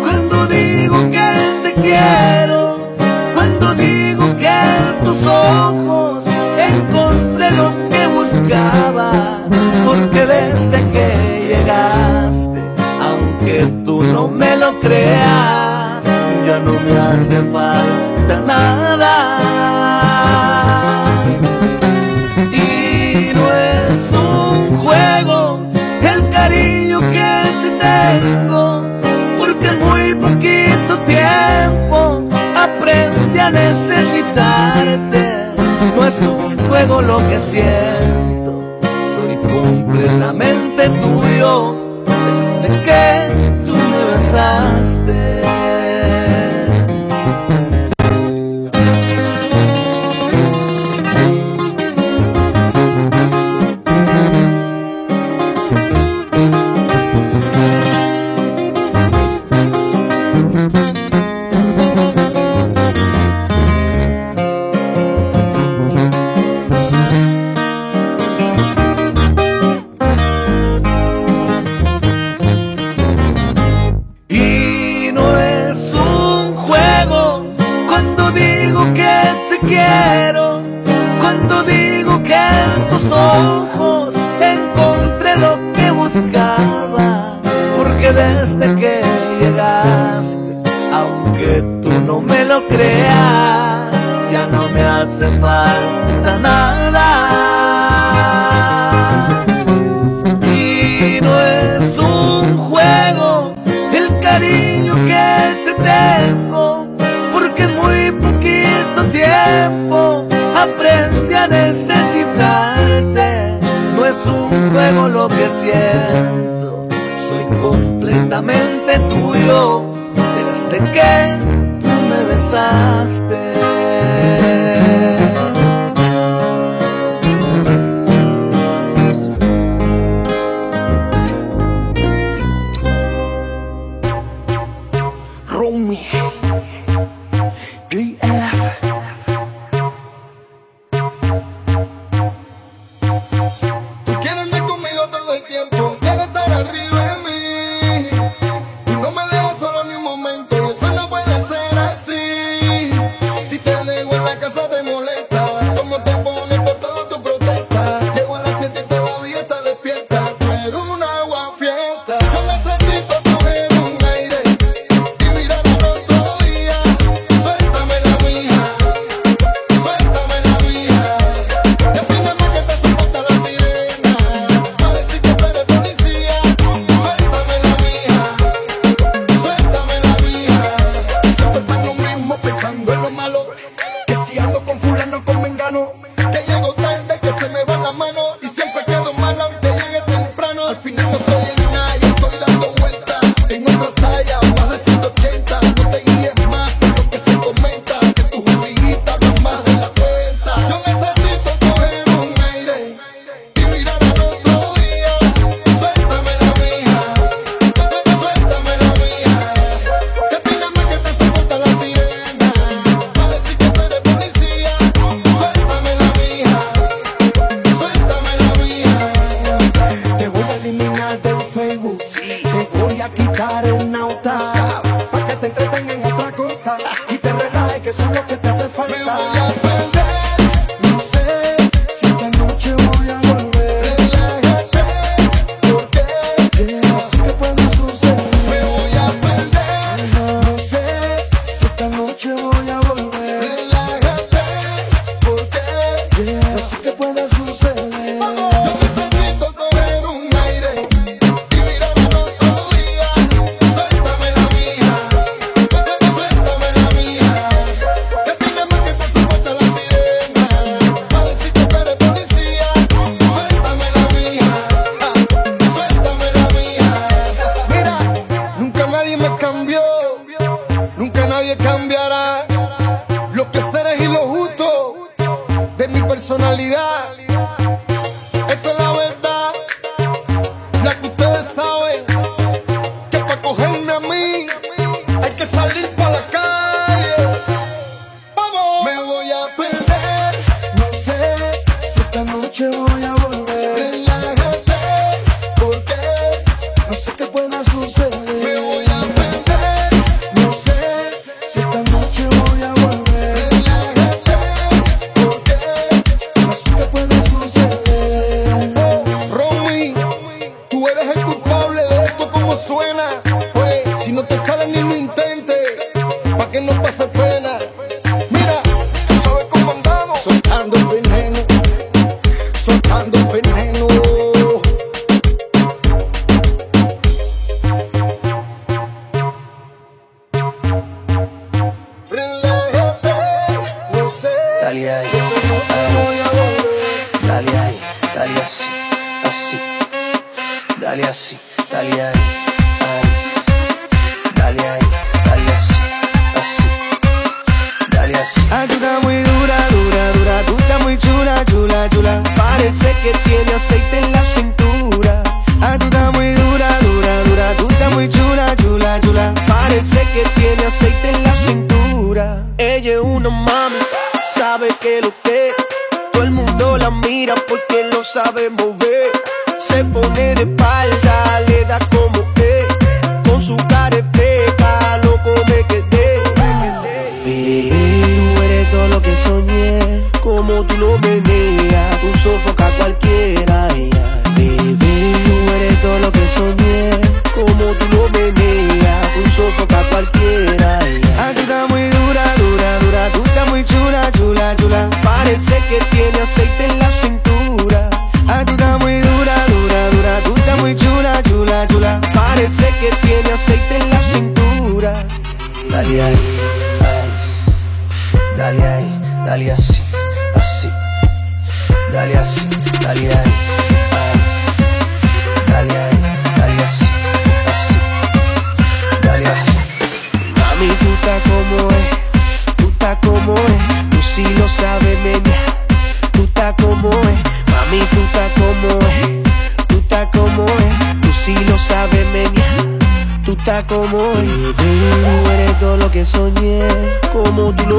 cuando 0.00 0.46
digo 0.46 0.96
que 1.10 1.60
te 1.62 1.74
quiero, 1.74 2.78
cuando 3.34 3.74
digo 3.74 4.36
que 4.36 4.48
en 4.48 5.04
tus 5.04 5.24
ojos 5.26 6.26
encontré 6.58 7.50
lo 7.52 7.72
que 7.90 8.06
buscaba, 8.08 9.12
porque 9.84 10.26
desde 10.26 10.78
que 10.90 11.46
llegaste, 11.48 12.60
aunque 13.00 13.66
tú 13.84 14.02
no 14.04 14.26
me 14.26 14.56
lo 14.56 14.80
creas, 14.80 15.61
no 16.72 16.80
me 16.80 16.98
hace 16.98 17.36
falta 17.52 18.36
nada. 18.46 19.14
Y 22.52 23.32
no 23.34 23.44
es 23.52 24.12
un 24.12 24.78
juego 24.78 25.60
el 26.02 26.30
cariño 26.30 27.00
que 27.00 27.32
te 27.62 27.70
tengo, 27.78 28.82
porque 29.38 29.68
en 29.68 29.78
muy 29.80 30.14
poquito 30.14 30.98
tiempo 31.06 32.24
aprendí 32.56 33.38
a 33.38 33.50
necesitarte. 33.50 35.22
No 35.94 36.04
es 36.06 36.22
un 36.22 36.58
juego 36.66 37.02
lo 37.02 37.18
que 37.28 37.38
siento, 37.38 38.80
soy 39.14 39.36
completamente 39.52 40.88
tuyo 40.88 41.74
desde 42.26 42.68
que 42.84 43.04
tú 43.64 43.74
me 43.74 44.00
besaste. 44.14 45.01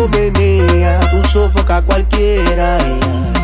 yo 0.03 0.09
venía, 0.09 0.99
tú 1.11 1.23
sofoca 1.27 1.81
cualquiera. 1.81 2.77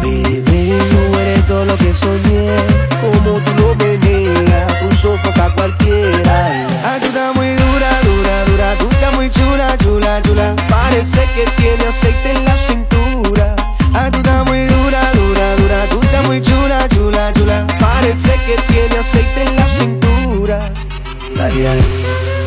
Bebé, 0.02 0.78
tú 0.90 1.20
eres 1.20 1.48
todo 1.48 1.66
lo 1.66 1.78
que 1.78 1.94
soñé, 1.94 2.56
como 3.02 3.40
tú 3.40 3.52
lo 3.58 3.76
venías, 3.76 4.80
tú 4.80 4.96
sofoca 4.96 5.54
cualquiera. 5.56 6.68
Ayuda 6.94 7.34
muy 7.34 7.50
dura, 7.50 7.90
dura, 8.04 8.46
dura, 8.46 8.76
dura, 8.76 9.12
muy 9.16 9.30
chula, 9.30 9.78
chula, 9.78 10.22
chula. 10.22 10.56
Parece 10.70 11.22
que 11.36 11.46
tiene 11.58 11.86
aceite 11.86 12.32
en 12.32 12.46
la 12.46 12.58
cintura. 12.58 13.56
Ayuda 13.94 14.44
muy 14.46 14.66
dura, 14.66 15.02
dura, 15.14 15.56
dura, 15.56 15.86
dura, 15.88 16.22
muy 16.24 16.42
chula, 16.42 16.88
chula, 16.90 17.34
chula. 17.34 17.68
Parece 17.80 18.34
que 18.46 18.56
tiene 18.68 18.98
aceite 18.98 19.44
en 19.44 19.56
la 19.56 19.68
cintura. 19.70 20.72
Dale 21.36 21.70
ahí, 21.70 21.86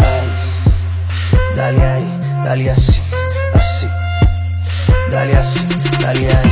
ay, 0.00 1.54
dale 1.54 1.82
ahí, 1.82 2.20
dale 2.44 2.70
así. 2.70 3.01
calidad. 6.12 6.51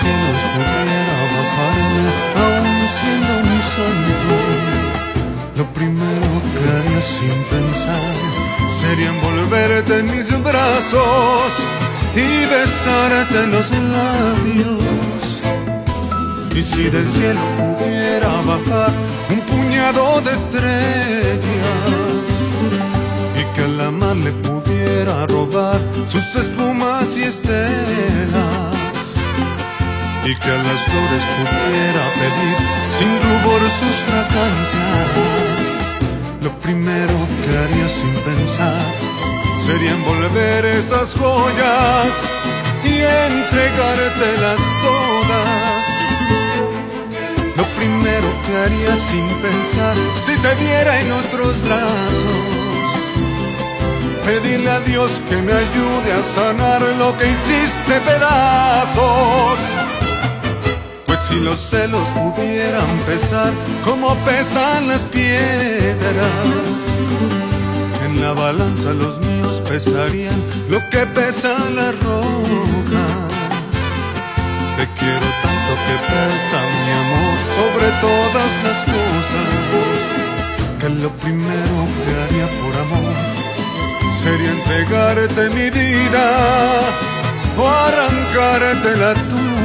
cielos 0.00 0.40
pudiera 0.54 1.16
bajarme, 1.36 2.04
aún 2.44 2.80
siendo 2.98 3.32
muy 3.48 3.62
santo, 3.76 4.36
lo 5.56 5.64
primero 5.72 6.30
que 6.52 6.64
haría 6.74 7.00
sin 7.00 7.36
pensar 7.50 8.14
sería 8.80 9.08
envolverte 9.08 9.98
en 10.00 10.06
mis 10.16 10.28
brazos 10.42 11.52
y 12.14 12.46
besarte 12.46 13.46
los 13.46 13.70
labios. 13.70 15.42
Y 16.54 16.62
si 16.62 16.84
del 16.88 17.08
cielo 17.10 17.40
pudiera 17.58 18.28
bajar 18.52 18.92
un 19.30 19.40
puñado 19.40 20.20
de 20.22 20.32
estrellas 20.32 21.36
y 23.40 23.54
que 23.54 23.62
a 23.62 23.68
la 23.68 23.90
mar 23.90 24.16
le 24.16 24.32
pudiera 24.32 25.26
robar 25.26 25.78
sus 26.08 26.36
espumas 26.36 27.16
y 27.16 27.24
estelas 27.24 28.75
y 30.26 30.34
que 30.34 30.50
a 30.50 30.58
las 30.58 30.82
flores 30.82 31.22
pudiera 31.36 32.04
pedir 32.18 32.56
sin 32.90 33.10
rubor 33.22 33.60
sus 33.78 33.96
fragancias. 34.06 35.08
Lo 36.42 36.50
primero 36.58 37.16
que 37.42 37.56
haría 37.56 37.88
sin 37.88 38.12
pensar 38.24 38.86
sería 39.64 39.92
envolver 39.92 40.64
esas 40.64 41.14
joyas 41.14 42.12
y 42.82 42.94
entregártelas 43.28 44.60
todas. 44.82 45.84
Lo 47.56 47.64
primero 47.78 48.28
que 48.44 48.56
haría 48.64 48.96
sin 48.96 49.28
pensar 49.46 49.94
si 50.24 50.36
te 50.38 50.54
viera 50.56 51.00
en 51.02 51.12
otros 51.12 51.62
brazos. 51.62 52.56
Pedirle 54.24 54.70
a 54.70 54.80
Dios 54.80 55.22
que 55.28 55.36
me 55.36 55.52
ayude 55.52 56.12
a 56.12 56.22
sanar 56.34 56.82
lo 56.98 57.16
que 57.16 57.30
hiciste 57.30 58.00
pedazos. 58.00 59.85
Si 61.28 61.40
los 61.40 61.58
celos 61.58 62.08
pudieran 62.10 62.86
pesar 63.04 63.52
como 63.84 64.14
pesan 64.24 64.86
las 64.86 65.02
piedras, 65.02 66.24
en 68.04 68.20
la 68.22 68.32
balanza 68.32 68.92
los 68.92 69.18
míos 69.26 69.60
pesarían 69.68 70.40
lo 70.68 70.78
que 70.90 71.04
pesan 71.06 71.74
las 71.74 71.98
rocas. 71.98 73.10
Te 74.76 74.86
quiero 75.00 75.26
tanto 75.42 75.72
que 75.86 75.96
pesa 76.12 76.58
mi 76.84 76.92
amor 77.02 77.34
sobre 77.58 77.86
todas 78.06 78.50
las 78.66 78.78
cosas, 78.94 79.48
que 80.78 80.88
lo 80.88 81.10
primero 81.16 81.76
que 82.04 82.10
haría 82.22 82.46
por 82.60 82.72
amor 82.82 83.14
sería 84.22 84.52
entregarte 84.52 85.50
mi 85.50 85.70
vida 85.70 86.26
o 87.58 87.68
arrancarte 87.68 88.96
la 88.96 89.14
tuya. 89.14 89.55